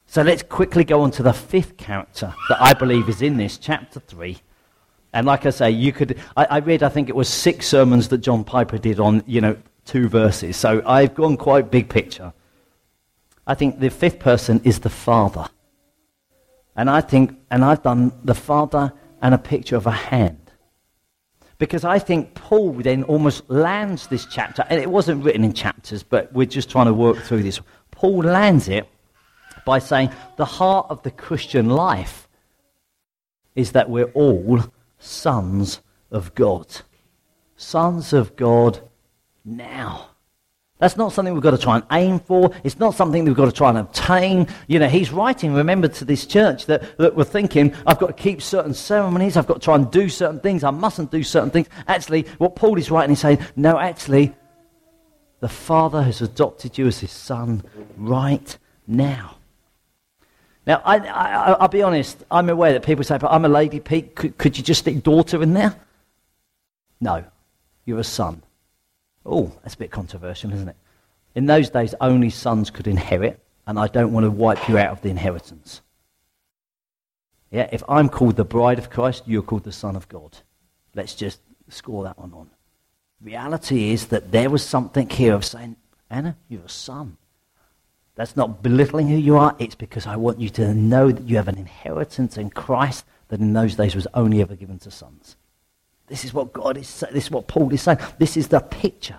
So 0.06 0.22
let's 0.22 0.42
quickly 0.42 0.84
go 0.84 1.02
on 1.02 1.10
to 1.12 1.22
the 1.22 1.34
fifth 1.34 1.76
character 1.76 2.32
that 2.48 2.62
I 2.62 2.72
believe 2.72 3.08
is 3.08 3.20
in 3.20 3.36
this, 3.36 3.58
chapter 3.58 4.00
3. 4.00 4.38
And 5.12 5.26
like 5.26 5.44
I 5.46 5.50
say, 5.50 5.70
you 5.70 5.92
could, 5.92 6.18
I, 6.36 6.44
I 6.44 6.58
read, 6.58 6.82
I 6.82 6.88
think 6.88 7.08
it 7.08 7.16
was 7.16 7.28
six 7.28 7.66
sermons 7.66 8.08
that 8.08 8.18
John 8.18 8.44
Piper 8.44 8.78
did 8.78 9.00
on, 9.00 9.22
you 9.26 9.40
know, 9.40 9.56
two 9.84 10.08
verses. 10.08 10.56
So 10.56 10.82
I've 10.86 11.14
gone 11.14 11.36
quite 11.36 11.70
big 11.70 11.88
picture. 11.88 12.32
I 13.46 13.54
think 13.54 13.80
the 13.80 13.90
fifth 13.90 14.18
person 14.18 14.60
is 14.64 14.80
the 14.80 14.90
Father. 14.90 15.46
And 16.76 16.88
I 16.88 17.00
think, 17.00 17.36
and 17.50 17.64
I've 17.64 17.82
done 17.82 18.12
the 18.22 18.34
Father 18.34 18.92
and 19.20 19.34
a 19.34 19.38
picture 19.38 19.76
of 19.76 19.86
a 19.86 19.90
hand. 19.90 20.47
Because 21.58 21.84
I 21.84 21.98
think 21.98 22.34
Paul 22.34 22.72
then 22.72 23.02
almost 23.04 23.48
lands 23.50 24.06
this 24.06 24.26
chapter, 24.26 24.64
and 24.68 24.80
it 24.80 24.90
wasn't 24.90 25.24
written 25.24 25.44
in 25.44 25.52
chapters, 25.52 26.02
but 26.02 26.32
we're 26.32 26.46
just 26.46 26.70
trying 26.70 26.86
to 26.86 26.94
work 26.94 27.18
through 27.18 27.42
this. 27.42 27.60
Paul 27.90 28.18
lands 28.18 28.68
it 28.68 28.88
by 29.66 29.80
saying 29.80 30.10
the 30.36 30.44
heart 30.44 30.86
of 30.88 31.02
the 31.02 31.10
Christian 31.10 31.68
life 31.68 32.28
is 33.56 33.72
that 33.72 33.90
we're 33.90 34.12
all 34.12 34.64
sons 34.98 35.80
of 36.12 36.34
God. 36.34 36.82
Sons 37.56 38.12
of 38.12 38.36
God 38.36 38.80
now. 39.44 40.07
That's 40.78 40.96
not 40.96 41.12
something 41.12 41.34
we've 41.34 41.42
got 41.42 41.50
to 41.50 41.58
try 41.58 41.76
and 41.76 41.84
aim 41.90 42.20
for. 42.20 42.52
It's 42.62 42.78
not 42.78 42.94
something 42.94 43.24
we've 43.24 43.34
got 43.34 43.46
to 43.46 43.52
try 43.52 43.70
and 43.70 43.78
obtain. 43.78 44.46
You 44.68 44.78
know, 44.78 44.88
he's 44.88 45.10
writing, 45.10 45.52
remember, 45.52 45.88
to 45.88 46.04
this 46.04 46.24
church 46.24 46.66
that, 46.66 46.96
that 46.98 47.16
we're 47.16 47.24
thinking, 47.24 47.74
I've 47.84 47.98
got 47.98 48.06
to 48.08 48.12
keep 48.12 48.40
certain 48.40 48.74
ceremonies, 48.74 49.36
I've 49.36 49.48
got 49.48 49.54
to 49.54 49.60
try 49.60 49.74
and 49.74 49.90
do 49.90 50.08
certain 50.08 50.38
things, 50.38 50.62
I 50.62 50.70
mustn't 50.70 51.10
do 51.10 51.24
certain 51.24 51.50
things. 51.50 51.68
Actually, 51.88 52.22
what 52.38 52.54
Paul 52.54 52.78
is 52.78 52.92
writing 52.92 53.12
is 53.12 53.18
saying, 53.18 53.38
no, 53.56 53.76
actually, 53.78 54.34
the 55.40 55.48
Father 55.48 56.02
has 56.02 56.22
adopted 56.22 56.78
you 56.78 56.86
as 56.86 57.00
his 57.00 57.12
son 57.12 57.64
right 57.96 58.56
now. 58.86 59.36
Now, 60.64 60.82
I, 60.84 61.56
will 61.60 61.68
be 61.68 61.82
honest, 61.82 62.22
I'm 62.30 62.50
aware 62.50 62.74
that 62.74 62.84
people 62.84 63.02
say, 63.02 63.18
but 63.18 63.32
I'm 63.32 63.44
a 63.44 63.48
lady, 63.48 63.80
Pete, 63.80 64.14
could, 64.14 64.38
could 64.38 64.56
you 64.56 64.62
just 64.62 64.80
stick 64.80 65.02
daughter 65.02 65.42
in 65.42 65.54
there? 65.54 65.74
No, 67.00 67.24
you're 67.84 67.98
a 67.98 68.04
son. 68.04 68.42
Oh, 69.28 69.52
that's 69.62 69.74
a 69.74 69.78
bit 69.78 69.90
controversial, 69.90 70.52
isn't 70.52 70.68
it? 70.68 70.76
In 71.34 71.46
those 71.46 71.70
days, 71.70 71.94
only 72.00 72.30
sons 72.30 72.70
could 72.70 72.86
inherit, 72.86 73.40
and 73.66 73.78
I 73.78 73.86
don't 73.86 74.12
want 74.12 74.24
to 74.24 74.30
wipe 74.30 74.68
you 74.68 74.78
out 74.78 74.90
of 74.90 75.02
the 75.02 75.10
inheritance. 75.10 75.82
Yeah, 77.50 77.68
if 77.70 77.82
I'm 77.88 78.08
called 78.08 78.36
the 78.36 78.44
bride 78.44 78.78
of 78.78 78.90
Christ, 78.90 79.24
you're 79.26 79.42
called 79.42 79.64
the 79.64 79.72
son 79.72 79.96
of 79.96 80.08
God. 80.08 80.38
Let's 80.94 81.14
just 81.14 81.40
score 81.68 82.04
that 82.04 82.18
one 82.18 82.32
on. 82.32 82.50
Reality 83.20 83.90
is 83.90 84.06
that 84.06 84.32
there 84.32 84.50
was 84.50 84.64
something 84.64 85.08
here 85.08 85.34
of 85.34 85.44
saying, 85.44 85.76
Anna, 86.10 86.36
you're 86.48 86.64
a 86.64 86.68
son. 86.68 87.16
That's 88.14 88.36
not 88.36 88.62
belittling 88.62 89.08
who 89.08 89.16
you 89.16 89.36
are. 89.36 89.54
It's 89.58 89.74
because 89.74 90.06
I 90.06 90.16
want 90.16 90.40
you 90.40 90.48
to 90.50 90.74
know 90.74 91.12
that 91.12 91.24
you 91.24 91.36
have 91.36 91.48
an 91.48 91.58
inheritance 91.58 92.36
in 92.36 92.50
Christ 92.50 93.04
that 93.28 93.40
in 93.40 93.52
those 93.52 93.76
days 93.76 93.94
was 93.94 94.06
only 94.14 94.40
ever 94.40 94.56
given 94.56 94.78
to 94.80 94.90
sons. 94.90 95.36
This 96.08 96.24
is 96.24 96.32
what 96.32 96.52
God 96.52 96.76
is 96.76 97.04
This 97.12 97.24
is 97.24 97.30
what 97.30 97.46
Paul 97.46 97.72
is 97.72 97.82
saying. 97.82 97.98
This 98.18 98.36
is 98.36 98.48
the 98.48 98.60
picture. 98.60 99.18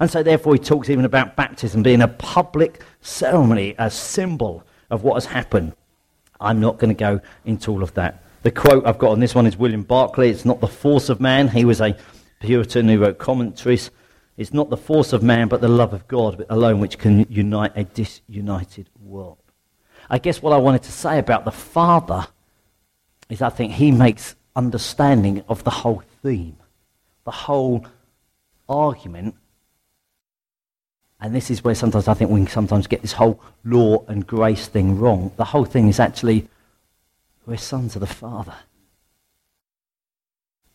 And 0.00 0.10
so, 0.10 0.22
therefore, 0.22 0.54
he 0.54 0.60
talks 0.60 0.90
even 0.90 1.04
about 1.04 1.34
baptism 1.34 1.82
being 1.82 2.02
a 2.02 2.08
public 2.08 2.82
ceremony, 3.00 3.74
a 3.78 3.90
symbol 3.90 4.62
of 4.90 5.02
what 5.02 5.14
has 5.14 5.26
happened. 5.26 5.74
I'm 6.40 6.60
not 6.60 6.78
going 6.78 6.94
to 6.94 6.98
go 6.98 7.20
into 7.44 7.72
all 7.72 7.82
of 7.82 7.94
that. 7.94 8.22
The 8.42 8.52
quote 8.52 8.86
I've 8.86 8.98
got 8.98 9.10
on 9.10 9.20
this 9.20 9.34
one 9.34 9.46
is 9.46 9.56
William 9.56 9.82
Barclay. 9.82 10.30
It's 10.30 10.44
not 10.44 10.60
the 10.60 10.68
force 10.68 11.08
of 11.08 11.20
man. 11.20 11.48
He 11.48 11.64
was 11.64 11.80
a 11.80 11.96
Puritan 12.40 12.88
who 12.88 13.00
wrote 13.00 13.18
commentaries. 13.18 13.90
It's 14.36 14.54
not 14.54 14.70
the 14.70 14.76
force 14.76 15.12
of 15.12 15.22
man, 15.22 15.48
but 15.48 15.60
the 15.60 15.68
love 15.68 15.92
of 15.92 16.06
God 16.06 16.44
alone 16.48 16.78
which 16.78 16.98
can 16.98 17.26
unite 17.28 17.72
a 17.74 17.82
disunited 17.82 18.88
world. 19.02 19.38
I 20.08 20.18
guess 20.18 20.40
what 20.40 20.52
I 20.52 20.58
wanted 20.58 20.84
to 20.84 20.92
say 20.92 21.18
about 21.18 21.44
the 21.44 21.50
Father 21.50 22.28
is 23.28 23.42
I 23.42 23.48
think 23.48 23.72
he 23.72 23.90
makes 23.90 24.36
understanding 24.54 25.42
of 25.48 25.64
the 25.64 25.70
whole 25.70 26.04
theme, 26.22 26.56
the 27.24 27.30
whole 27.30 27.86
argument. 28.68 29.34
And 31.20 31.34
this 31.34 31.50
is 31.50 31.64
where 31.64 31.74
sometimes 31.74 32.06
I 32.06 32.14
think 32.14 32.30
we 32.30 32.46
sometimes 32.46 32.86
get 32.86 33.02
this 33.02 33.12
whole 33.12 33.40
law 33.64 34.04
and 34.06 34.26
grace 34.26 34.68
thing 34.68 34.98
wrong. 34.98 35.32
The 35.36 35.44
whole 35.44 35.64
thing 35.64 35.88
is 35.88 35.98
actually 35.98 36.48
we're 37.46 37.56
sons 37.56 37.96
of 37.96 38.00
the 38.00 38.06
Father. 38.06 38.54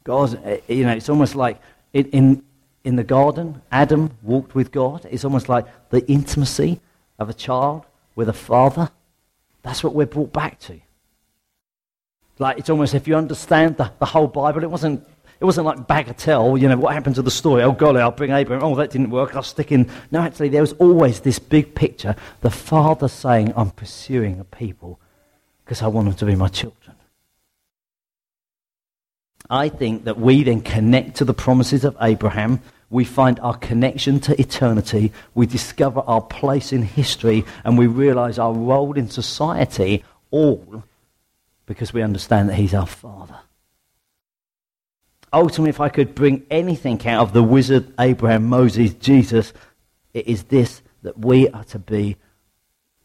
God, 0.04 0.40
eh, 0.44 0.60
you 0.68 0.84
know, 0.84 0.92
it's 0.92 1.08
almost 1.08 1.36
like 1.36 1.62
in, 1.94 2.06
in, 2.08 2.44
in 2.84 2.96
the 2.96 3.04
garden, 3.04 3.62
Adam 3.72 4.12
walked 4.22 4.56
with 4.56 4.72
God. 4.72 5.08
It's 5.10 5.24
almost 5.24 5.48
like 5.48 5.66
the 5.92 6.06
intimacy 6.12 6.82
of 7.20 7.30
a 7.30 7.34
child 7.34 7.86
with 8.16 8.28
a 8.28 8.34
father. 8.34 8.90
That's 9.62 9.84
what 9.84 9.94
we're 9.94 10.08
brought 10.08 10.34
back 10.34 10.60
to. 10.62 10.80
Like, 12.40 12.58
it's 12.58 12.70
almost 12.70 12.96
if 12.96 13.08
you 13.08 13.16
understand 13.16 13.78
the, 13.78 13.92
the 14.00 14.06
whole 14.06 14.28
Bible, 14.28 14.64
it 14.64 14.72
wasn't 14.72 15.08
It 15.40 15.46
wasn't 15.46 15.66
like 15.66 15.80
bagatelle, 15.88 16.60
you 16.60 16.70
know, 16.70 16.78
what 16.78 16.94
happened 16.94 17.16
to 17.16 17.22
the 17.22 17.32
story? 17.32 17.64
Oh, 17.64 17.72
golly, 17.72 18.02
I'll 18.02 18.12
bring 18.12 18.32
Abraham. 18.32 18.64
Oh, 18.64 18.76
that 18.76 18.92
didn't 18.92 19.10
work. 19.10 19.36
I'll 19.36 19.44
stick 19.44 19.72
in. 19.72 19.90
No, 20.12 20.22
actually, 20.22 20.50
there 20.50 20.62
was 20.62 20.74
always 20.74 21.20
this 21.20 21.40
big 21.40 21.76
picture. 21.76 22.16
The 22.42 22.50
father 22.50 23.08
saying, 23.08 23.54
I'm 23.56 23.72
pursuing 23.72 24.40
a 24.40 24.44
people 24.44 25.00
because 25.66 25.82
I 25.82 25.88
want 25.88 26.08
them 26.08 26.16
to 26.16 26.26
be 26.26 26.36
my 26.36 26.48
children. 26.48 26.96
I 29.50 29.70
think 29.70 30.06
that 30.06 30.20
we 30.20 30.44
then 30.44 30.62
connect 30.62 31.18
to 31.18 31.26
the 31.26 31.34
promises 31.34 31.84
of 31.84 31.98
Abraham. 32.02 32.62
We 32.90 33.04
find 33.04 33.40
our 33.40 33.58
connection 33.58 34.20
to 34.22 34.40
eternity. 34.40 35.12
We 35.36 35.46
discover 35.46 36.02
our 36.02 36.22
place 36.22 36.72
in 36.72 36.84
history 36.84 37.44
and 37.64 37.78
we 37.78 37.88
realize 37.88 38.40
our 38.40 38.54
role 38.54 38.94
in 38.94 39.10
society 39.10 40.04
all 40.32 40.84
because 41.66 41.94
we 41.94 42.02
understand 42.02 42.50
that 42.50 42.56
he's 42.56 42.74
our 42.74 42.88
father. 42.88 43.40
Ultimately, 45.34 45.70
if 45.70 45.82
I 45.82 45.90
could 45.90 46.14
bring 46.14 46.46
anything 46.52 47.06
out 47.08 47.24
of 47.24 47.34
the 47.34 47.42
wizard, 47.42 47.92
Abraham, 48.00 48.46
Moses, 48.46 48.94
Jesus, 48.94 49.52
it 50.14 50.28
is 50.28 50.44
this 50.44 50.84
that 51.02 51.18
we 51.18 51.50
are 51.50 51.64
to 51.66 51.80
be 51.80 52.18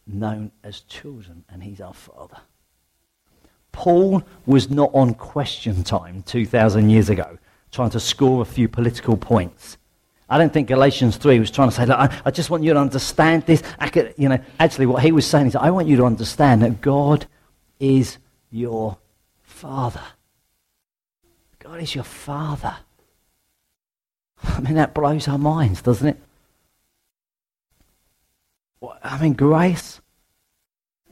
known 0.07 0.53
as 0.63 0.81
children 0.81 1.45
and 1.49 1.63
he's 1.63 1.81
our 1.81 1.95
father. 1.95 2.37
Paul 3.73 4.23
was 4.47 4.71
not 4.71 4.91
on 4.93 5.15
question 5.15 5.85
time 5.85 6.23
2,000 6.23 6.91
years 6.91 7.09
ago 7.11 7.39
trying 7.71 7.91
to 7.91 8.01
score 8.01 8.43
a 8.43 8.45
few 8.45 8.69
political 8.69 9.17
points. 9.17 9.77
I 10.31 10.37
don't 10.37 10.53
think 10.53 10.69
Galatians 10.69 11.17
3 11.17 11.39
was 11.39 11.51
trying 11.51 11.71
to 11.71 11.75
say, 11.75 11.87
look, 11.87 11.99
I, 11.99 12.21
I 12.25 12.31
just 12.31 12.51
want 12.51 12.63
you 12.63 12.75
to 12.75 12.79
understand 12.79 13.47
this. 13.47 13.63
You 14.17 14.29
know, 14.29 14.39
actually, 14.61 14.87
what 14.87 15.03
he 15.03 15.13
was 15.13 15.27
saying 15.27 15.47
is, 15.47 15.57
I 15.57 15.71
want 15.71 15.89
you 15.89 15.97
to 15.97 16.05
understand 16.05 16.63
that 16.63 16.81
God 16.81 17.27
is 17.81 18.19
your 18.51 18.99
Father. 19.43 20.03
God 21.69 21.83
is 21.83 21.95
your 21.95 22.05
Father. 22.05 22.79
I 24.43 24.61
mean, 24.61 24.75
that 24.77 24.95
blows 24.95 25.29
our 25.29 25.37
minds, 25.37 25.83
doesn't 25.83 26.09
it? 26.09 26.17
I 29.03 29.21
mean, 29.21 29.35
grace, 29.35 30.01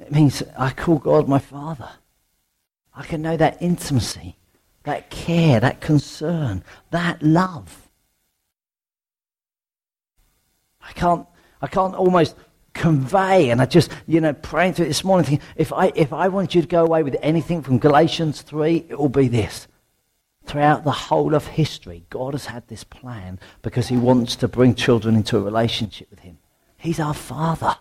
it 0.00 0.10
means 0.10 0.42
I 0.58 0.70
call 0.70 0.96
God 0.96 1.28
my 1.28 1.40
Father. 1.40 1.90
I 2.94 3.04
can 3.04 3.20
know 3.20 3.36
that 3.36 3.60
intimacy, 3.60 4.36
that 4.84 5.10
care, 5.10 5.60
that 5.60 5.82
concern, 5.82 6.64
that 6.90 7.22
love. 7.22 7.90
I 10.80 10.92
can't, 10.92 11.26
I 11.60 11.66
can't 11.66 11.94
almost 11.94 12.34
convey, 12.72 13.50
and 13.50 13.60
I 13.60 13.66
just, 13.66 13.90
you 14.06 14.22
know, 14.22 14.32
praying 14.32 14.72
through 14.72 14.86
it 14.86 14.88
this 14.88 15.04
morning, 15.04 15.26
thinking, 15.26 15.46
if 15.56 15.70
I, 15.70 15.92
if 15.94 16.14
I 16.14 16.28
want 16.28 16.54
you 16.54 16.62
to 16.62 16.68
go 16.68 16.82
away 16.82 17.02
with 17.02 17.16
anything 17.20 17.60
from 17.60 17.78
Galatians 17.78 18.40
3, 18.40 18.86
it 18.88 18.98
will 18.98 19.10
be 19.10 19.28
this. 19.28 19.68
Throughout 20.46 20.85
the 20.85 20.92
whole 20.92 21.35
of 21.35 21.46
history, 21.46 22.04
God 22.09 22.32
has 22.35 22.46
had 22.46 22.66
this 22.68 22.85
plan 22.85 23.40
because 23.62 23.88
he 23.88 23.96
wants 23.96 24.37
to 24.37 24.48
bring 24.48 24.74
children 24.74 25.16
into 25.16 25.37
a 25.37 25.42
relationship 25.42 26.09
with 26.09 26.20
him. 26.20 26.38
He's 26.78 27.00
our 27.00 27.14
Father. 27.14 27.76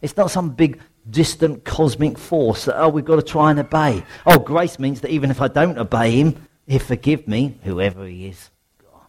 It's 0.00 0.16
not 0.16 0.32
some 0.32 0.50
big 0.50 0.80
distant 1.08 1.64
cosmic 1.64 2.18
force 2.18 2.64
that, 2.64 2.78
oh, 2.80 2.88
we've 2.88 3.04
got 3.04 3.16
to 3.16 3.22
try 3.22 3.50
and 3.50 3.60
obey. 3.60 4.02
Oh, 4.26 4.40
grace 4.40 4.80
means 4.80 5.00
that 5.02 5.10
even 5.10 5.30
if 5.30 5.40
I 5.40 5.46
don't 5.46 5.78
obey 5.78 6.10
him, 6.10 6.48
he'll 6.66 6.80
forgive 6.80 7.28
me, 7.28 7.58
whoever 7.62 8.04
he 8.06 8.26
is. 8.26 8.50
God, 8.82 9.06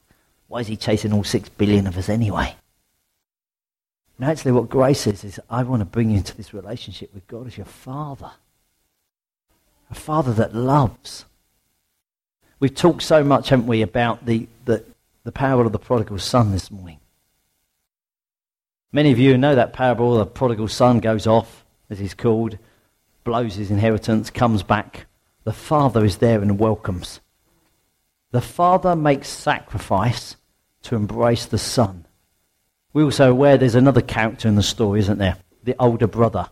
why 0.47 0.59
is 0.59 0.67
he 0.67 0.77
chasing 0.77 1.13
all 1.13 1.23
six 1.23 1.49
billion 1.49 1.87
of 1.87 1.97
us 1.97 2.07
anyway? 2.07 2.55
Now, 4.19 4.29
actually, 4.29 4.51
what 4.51 4.69
grace 4.69 5.07
is, 5.07 5.23
is 5.23 5.39
I 5.49 5.63
want 5.63 5.81
to 5.81 5.85
bring 5.85 6.11
you 6.11 6.17
into 6.17 6.37
this 6.37 6.53
relationship 6.53 7.13
with 7.13 7.27
God 7.27 7.47
as 7.47 7.57
your 7.57 7.65
Father. 7.65 8.31
A 9.89 9.95
Father 9.95 10.33
that 10.33 10.55
loves. 10.55 11.25
We've 12.59 12.73
talked 12.73 13.03
so 13.03 13.23
much, 13.23 13.49
haven't 13.49 13.67
we, 13.67 13.81
about 13.81 14.25
the, 14.25 14.47
the, 14.65 14.83
the 15.23 15.31
parable 15.31 15.67
of 15.67 15.71
the 15.71 15.79
prodigal 15.79 16.19
son 16.19 16.51
this 16.51 16.71
morning. 16.71 16.99
Many 18.91 19.11
of 19.11 19.19
you 19.19 19.37
know 19.37 19.53
that 19.53 19.73
parable. 19.73 20.17
The 20.17 20.25
prodigal 20.25 20.67
son 20.67 20.99
goes 20.99 21.27
off, 21.27 21.65
as 21.89 21.99
he's 21.99 22.15
called, 22.15 22.57
blows 23.23 23.55
his 23.55 23.69
inheritance, 23.69 24.29
comes 24.29 24.63
back. 24.63 25.05
The 25.43 25.53
father 25.53 26.03
is 26.03 26.17
there 26.17 26.41
and 26.41 26.57
welcomes. 26.57 27.19
The 28.31 28.41
father 28.41 28.95
makes 28.95 29.29
sacrifice 29.29 30.35
to 30.83 30.95
embrace 30.95 31.45
the 31.45 31.57
son. 31.57 32.05
We're 32.91 33.03
also 33.03 33.29
aware 33.29 33.57
there's 33.57 33.75
another 33.75 34.01
character 34.01 34.47
in 34.47 34.55
the 34.55 34.63
story, 34.63 34.99
isn't 35.01 35.19
there? 35.19 35.37
The 35.63 35.75
older 35.79 36.07
brother. 36.07 36.49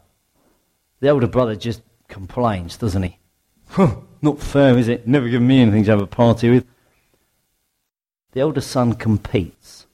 The 1.00 1.10
older 1.10 1.28
brother 1.28 1.56
just 1.56 1.82
complains, 2.08 2.78
doesn't 2.78 3.04
he? 3.04 3.18
Not 4.26 4.40
fair, 4.40 4.78
is 4.78 4.88
it? 4.88 5.08
Never 5.08 5.30
given 5.30 5.48
me 5.48 5.62
anything 5.62 5.86
to 5.86 5.92
have 5.92 6.02
a 6.02 6.08
party 6.08 6.50
with. 6.50 6.66
The 8.34 8.42
older 8.42 8.62
son 8.62 8.94
competes. 8.94 9.86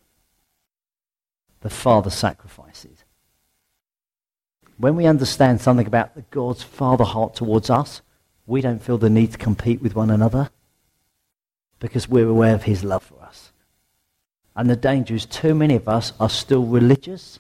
The 1.62 1.70
father 1.70 2.10
sacrifices 2.10 3.04
when 4.82 4.96
we 4.96 5.06
understand 5.06 5.62
something 5.62 5.86
about 5.86 6.16
the 6.16 6.24
God's 6.32 6.64
father 6.64 7.04
heart 7.04 7.36
towards 7.36 7.70
us, 7.70 8.02
we 8.48 8.62
don't 8.62 8.82
feel 8.82 8.98
the 8.98 9.12
need 9.12 9.32
to 9.32 9.38
compete 9.38 9.80
with 9.80 9.96
one 9.96 10.10
another 10.10 10.50
because 11.80 12.10
we're 12.10 12.28
aware 12.28 12.56
of 12.56 12.64
his 12.64 12.84
love 12.84 13.04
for 13.04 13.22
us. 13.22 13.52
And 14.56 14.68
the 14.68 14.76
danger 14.76 15.14
is 15.14 15.28
too 15.28 15.54
many 15.54 15.76
of 15.76 15.88
us 15.88 16.14
are 16.20 16.30
still 16.30 16.66
religious 16.66 17.40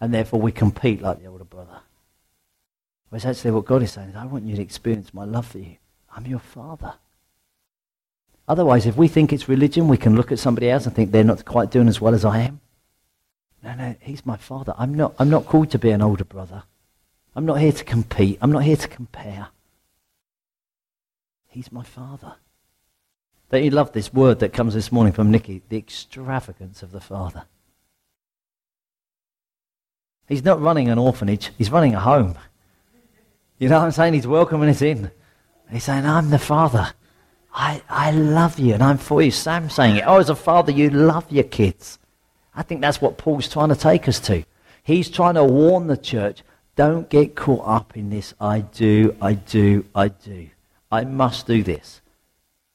and 0.00 0.12
therefore 0.12 0.40
we 0.40 0.50
compete 0.50 1.00
like 1.00 1.22
the 1.22 1.28
older 1.28 1.44
brother. 1.44 1.80
Whereas 3.08 3.24
actually 3.24 3.52
what 3.52 3.66
God 3.66 3.84
is 3.84 3.92
saying 3.92 4.10
is, 4.10 4.16
I 4.16 4.26
want 4.26 4.44
you 4.44 4.56
to 4.56 4.62
experience 4.62 5.14
my 5.14 5.24
love 5.24 5.46
for 5.46 5.58
you. 5.58 5.76
I'm 6.14 6.26
your 6.26 6.38
father. 6.38 6.94
Otherwise, 8.46 8.86
if 8.86 8.96
we 8.96 9.08
think 9.08 9.32
it's 9.32 9.48
religion, 9.48 9.88
we 9.88 9.96
can 9.96 10.16
look 10.16 10.30
at 10.30 10.38
somebody 10.38 10.70
else 10.70 10.86
and 10.86 10.94
think 10.94 11.10
they're 11.10 11.24
not 11.24 11.44
quite 11.44 11.70
doing 11.70 11.88
as 11.88 12.00
well 12.00 12.14
as 12.14 12.24
I 12.24 12.40
am. 12.40 12.60
No, 13.62 13.74
no, 13.74 13.94
he's 14.00 14.26
my 14.26 14.36
father. 14.36 14.74
I'm 14.76 14.92
not, 14.92 15.14
I'm 15.18 15.30
not 15.30 15.46
called 15.46 15.70
to 15.70 15.78
be 15.78 15.90
an 15.90 16.02
older 16.02 16.24
brother. 16.24 16.64
I'm 17.34 17.46
not 17.46 17.60
here 17.60 17.72
to 17.72 17.84
compete. 17.84 18.38
I'm 18.42 18.52
not 18.52 18.64
here 18.64 18.76
to 18.76 18.88
compare. 18.88 19.48
He's 21.48 21.72
my 21.72 21.82
father. 21.82 22.34
Don't 23.50 23.64
you 23.64 23.70
love 23.70 23.92
this 23.92 24.12
word 24.12 24.40
that 24.40 24.52
comes 24.52 24.74
this 24.74 24.92
morning 24.92 25.12
from 25.12 25.30
Nikki? 25.30 25.62
The 25.68 25.78
extravagance 25.78 26.82
of 26.82 26.92
the 26.92 27.00
father. 27.00 27.44
He's 30.28 30.44
not 30.44 30.60
running 30.60 30.88
an 30.88 30.98
orphanage, 30.98 31.50
he's 31.56 31.70
running 31.70 31.94
a 31.94 32.00
home. 32.00 32.36
You 33.58 33.68
know 33.68 33.78
what 33.78 33.84
I'm 33.86 33.92
saying? 33.92 34.14
He's 34.14 34.26
welcoming 34.26 34.68
us 34.68 34.82
in. 34.82 35.10
He's 35.74 35.84
saying, 35.84 36.06
I'm 36.06 36.30
the 36.30 36.38
father. 36.38 36.92
I, 37.52 37.82
I 37.88 38.12
love 38.12 38.58
you 38.60 38.74
and 38.74 38.82
I'm 38.82 38.98
for 38.98 39.22
you. 39.22 39.32
Sam's 39.32 39.74
saying 39.74 39.96
it. 39.96 40.04
Oh, 40.06 40.18
as 40.18 40.30
a 40.30 40.36
father, 40.36 40.70
you 40.70 40.88
love 40.90 41.30
your 41.32 41.44
kids. 41.44 41.98
I 42.54 42.62
think 42.62 42.80
that's 42.80 43.00
what 43.00 43.18
Paul's 43.18 43.48
trying 43.48 43.70
to 43.70 43.76
take 43.76 44.08
us 44.08 44.20
to. 44.20 44.44
He's 44.84 45.10
trying 45.10 45.34
to 45.34 45.44
warn 45.44 45.88
the 45.88 45.96
church 45.96 46.42
don't 46.76 47.08
get 47.08 47.36
caught 47.36 47.66
up 47.66 47.96
in 47.96 48.10
this 48.10 48.34
I 48.40 48.60
do, 48.60 49.16
I 49.20 49.34
do, 49.34 49.84
I 49.94 50.08
do. 50.08 50.48
I 50.90 51.04
must 51.04 51.46
do 51.46 51.62
this. 51.62 52.00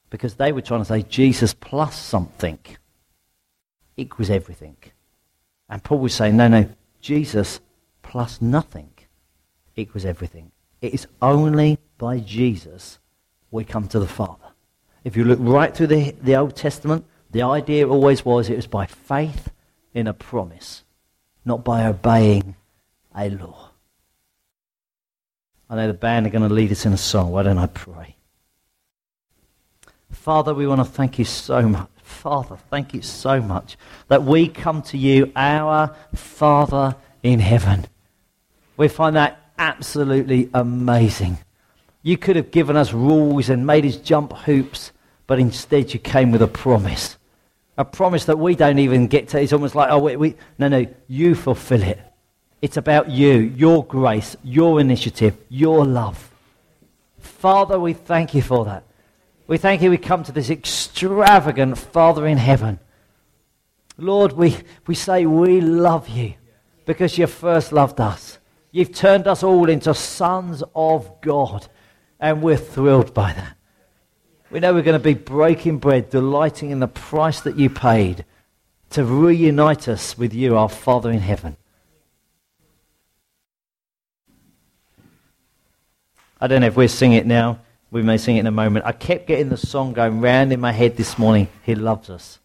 Because 0.09 0.35
they 0.35 0.51
were 0.51 0.61
trying 0.61 0.81
to 0.81 0.85
say 0.85 1.03
Jesus 1.03 1.53
plus 1.53 1.97
something 1.97 2.59
equals 3.95 4.29
everything. 4.29 4.77
And 5.69 5.83
Paul 5.83 5.99
was 5.99 6.13
saying, 6.13 6.35
no, 6.35 6.47
no, 6.47 6.69
Jesus 7.01 7.59
plus 8.01 8.41
nothing 8.41 8.91
equals 9.75 10.05
everything. 10.05 10.51
It 10.81 10.93
is 10.93 11.07
only 11.21 11.79
by 11.97 12.19
Jesus 12.19 12.99
we 13.51 13.63
come 13.63 13.87
to 13.89 13.99
the 13.99 14.07
Father. 14.07 14.45
If 15.03 15.17
you 15.17 15.23
look 15.23 15.39
right 15.41 15.75
through 15.75 15.87
the, 15.87 16.11
the 16.21 16.35
Old 16.35 16.55
Testament, 16.55 17.05
the 17.31 17.41
idea 17.43 17.87
always 17.87 18.25
was 18.25 18.49
it 18.49 18.55
was 18.55 18.67
by 18.67 18.85
faith 18.85 19.49
in 19.93 20.07
a 20.07 20.13
promise, 20.13 20.83
not 21.45 21.63
by 21.63 21.85
obeying 21.85 22.55
a 23.15 23.29
law. 23.29 23.71
I 25.69 25.75
know 25.75 25.87
the 25.87 25.93
band 25.93 26.25
are 26.25 26.31
going 26.31 26.47
to 26.47 26.53
lead 26.53 26.71
us 26.71 26.85
in 26.85 26.93
a 26.93 26.97
song. 26.97 27.31
Why 27.31 27.43
don't 27.43 27.57
I 27.57 27.67
pray? 27.67 28.15
Father, 30.11 30.53
we 30.53 30.65
want 30.65 30.79
to 30.79 30.85
thank 30.85 31.19
you 31.19 31.25
so 31.25 31.61
much. 31.61 31.87
Father, 32.01 32.57
thank 32.71 32.93
you 32.93 33.03
so 33.03 33.39
much 33.39 33.77
that 34.07 34.23
we 34.23 34.47
come 34.47 34.81
to 34.81 34.97
you, 34.97 35.31
our 35.35 35.95
Father 36.15 36.95
in 37.21 37.39
heaven. 37.39 37.85
We 38.77 38.87
find 38.87 39.15
that 39.15 39.48
absolutely 39.59 40.49
amazing. 40.53 41.37
You 42.01 42.17
could 42.17 42.35
have 42.37 42.49
given 42.49 42.75
us 42.75 42.93
rules 42.93 43.49
and 43.49 43.67
made 43.67 43.85
us 43.85 43.97
jump 43.97 44.33
hoops, 44.33 44.91
but 45.27 45.37
instead 45.37 45.93
you 45.93 45.99
came 45.99 46.31
with 46.31 46.41
a 46.41 46.47
promise 46.47 47.17
a 47.79 47.85
promise 47.85 48.25
that 48.25 48.37
we 48.37 48.55
don't 48.55 48.77
even 48.77 49.07
get 49.07 49.29
to. 49.29 49.39
It's 49.39 49.53
almost 49.53 49.73
like, 49.73 49.89
oh, 49.89 49.99
we, 49.99 50.17
we, 50.17 50.35
no, 50.57 50.67
no, 50.67 50.85
you 51.07 51.33
fulfill 51.33 51.81
it. 51.81 51.97
It's 52.61 52.75
about 52.75 53.09
you, 53.09 53.37
your 53.37 53.85
grace, 53.85 54.35
your 54.43 54.81
initiative, 54.81 55.37
your 55.47 55.85
love. 55.85 56.29
Father, 57.19 57.79
we 57.79 57.93
thank 57.93 58.35
you 58.35 58.41
for 58.41 58.65
that. 58.65 58.83
We 59.47 59.57
thank 59.57 59.81
you 59.81 59.89
we 59.89 59.97
come 59.97 60.25
to 60.25 60.33
this 60.33 60.49
extravagant 60.49 61.77
Father 61.77 62.27
in 62.27 62.37
heaven. 62.37 62.79
Lord, 63.97 64.33
we, 64.33 64.57
we 64.85 64.93
say 64.93 65.25
we 65.25 65.61
love 65.61 66.09
you 66.09 66.33
because 66.85 67.17
you 67.17 67.27
first 67.27 67.71
loved 67.71 68.01
us. 68.01 68.38
You've 68.71 68.93
turned 68.93 69.27
us 69.27 69.43
all 69.43 69.69
into 69.69 69.93
sons 69.93 70.63
of 70.75 71.21
God, 71.21 71.67
and 72.19 72.41
we're 72.41 72.57
thrilled 72.57 73.13
by 73.13 73.33
that. 73.33 73.57
We 74.51 74.59
know 74.59 74.73
we're 74.73 74.81
going 74.81 74.99
to 74.99 75.03
be 75.03 75.13
breaking 75.13 75.77
bread, 75.77 76.09
delighting 76.09 76.71
in 76.71 76.79
the 76.79 76.87
price 76.87 77.41
that 77.41 77.57
you 77.57 77.69
paid 77.69 78.25
to 78.91 79.03
reunite 79.03 79.87
us 79.87 80.17
with 80.17 80.33
you, 80.33 80.57
our 80.57 80.69
Father 80.69 81.11
in 81.11 81.19
heaven. 81.19 81.57
I 86.41 86.47
don't 86.47 86.61
know 86.61 86.67
if 86.67 86.75
we'll 86.75 86.87
sing 86.87 87.13
it 87.13 87.25
now. 87.25 87.59
We 87.91 88.01
may 88.01 88.17
sing 88.17 88.37
it 88.37 88.41
in 88.41 88.47
a 88.47 88.51
moment. 88.51 88.85
I 88.85 88.91
kept 88.91 89.27
getting 89.27 89.49
the 89.49 89.57
song 89.57 89.93
going 89.93 90.21
round 90.21 90.53
in 90.53 90.59
my 90.59 90.71
head 90.71 90.95
this 90.95 91.17
morning. 91.17 91.49
He 91.63 91.75
loves 91.75 92.09
us. 92.09 92.39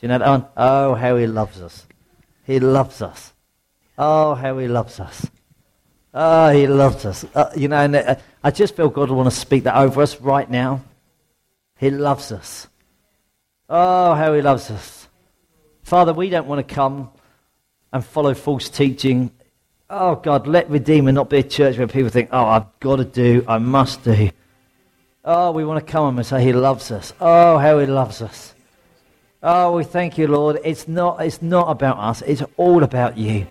Do 0.00 0.06
you 0.06 0.08
know 0.08 0.18
that 0.18 0.28
one? 0.28 0.46
Oh, 0.56 0.94
how 0.94 1.16
he 1.16 1.26
loves 1.26 1.60
us. 1.60 1.86
He 2.44 2.58
loves 2.58 3.00
us. 3.00 3.32
Oh, 3.96 4.34
how 4.34 4.58
he 4.58 4.66
loves 4.66 4.98
us. 4.98 5.30
Oh, 6.12 6.50
he 6.50 6.66
loves 6.66 7.04
us. 7.04 7.24
Uh, 7.34 7.50
you 7.56 7.68
know, 7.68 7.76
and 7.76 7.94
uh, 7.94 8.16
I 8.42 8.50
just 8.50 8.76
feel 8.76 8.88
God 8.88 9.10
will 9.10 9.16
want 9.16 9.30
to 9.30 9.36
speak 9.36 9.64
that 9.64 9.76
over 9.76 10.02
us 10.02 10.20
right 10.20 10.48
now. 10.50 10.82
He 11.78 11.90
loves 11.90 12.32
us. 12.32 12.66
Oh, 13.68 14.14
how 14.14 14.34
he 14.34 14.42
loves 14.42 14.70
us. 14.70 15.08
Father, 15.82 16.12
we 16.12 16.28
don't 16.28 16.46
want 16.46 16.66
to 16.66 16.74
come 16.74 17.10
and 17.92 18.04
follow 18.04 18.34
false 18.34 18.68
teaching. 18.68 19.30
Oh, 19.88 20.16
God, 20.16 20.46
let 20.46 20.68
Redeemer 20.68 21.12
not 21.12 21.30
be 21.30 21.38
a 21.38 21.42
church 21.42 21.78
where 21.78 21.86
people 21.86 22.10
think, 22.10 22.30
oh, 22.32 22.44
I've 22.44 22.80
got 22.80 22.96
to 22.96 23.04
do, 23.04 23.44
I 23.46 23.58
must 23.58 24.04
do. 24.04 24.30
Oh, 25.24 25.52
we 25.52 25.64
want 25.64 25.84
to 25.84 25.92
come 25.92 26.18
and 26.18 26.26
say 26.26 26.42
he 26.42 26.52
loves 26.52 26.90
us. 26.90 27.12
Oh, 27.20 27.58
how 27.58 27.78
he 27.78 27.86
loves 27.86 28.22
us. 28.22 28.54
Oh, 29.42 29.76
we 29.76 29.84
thank 29.84 30.18
you, 30.18 30.26
Lord. 30.26 30.60
It's 30.64 30.86
not, 30.86 31.20
it's 31.24 31.40
not 31.40 31.70
about 31.70 31.98
us, 31.98 32.22
it's 32.22 32.42
all 32.56 32.82
about 32.82 33.16
you. 33.16 33.46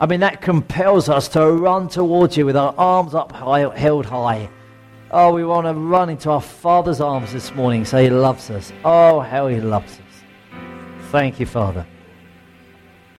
I 0.00 0.06
mean, 0.06 0.20
that 0.20 0.40
compels 0.40 1.10
us 1.10 1.28
to 1.28 1.52
run 1.52 1.88
towards 1.88 2.34
you 2.34 2.46
with 2.46 2.56
our 2.56 2.74
arms 2.78 3.14
up 3.14 3.32
high, 3.32 3.68
held 3.76 4.06
high. 4.06 4.48
Oh, 5.10 5.34
we 5.34 5.44
want 5.44 5.66
to 5.66 5.74
run 5.74 6.08
into 6.08 6.30
our 6.30 6.40
Father's 6.40 7.02
arms 7.02 7.34
this 7.34 7.54
morning, 7.54 7.84
say 7.84 8.04
He 8.04 8.10
loves 8.10 8.48
us. 8.48 8.72
Oh, 8.82 9.20
how 9.20 9.48
He 9.48 9.60
loves 9.60 9.92
us. 9.92 10.60
Thank 11.10 11.38
you, 11.38 11.44
Father. 11.44 11.86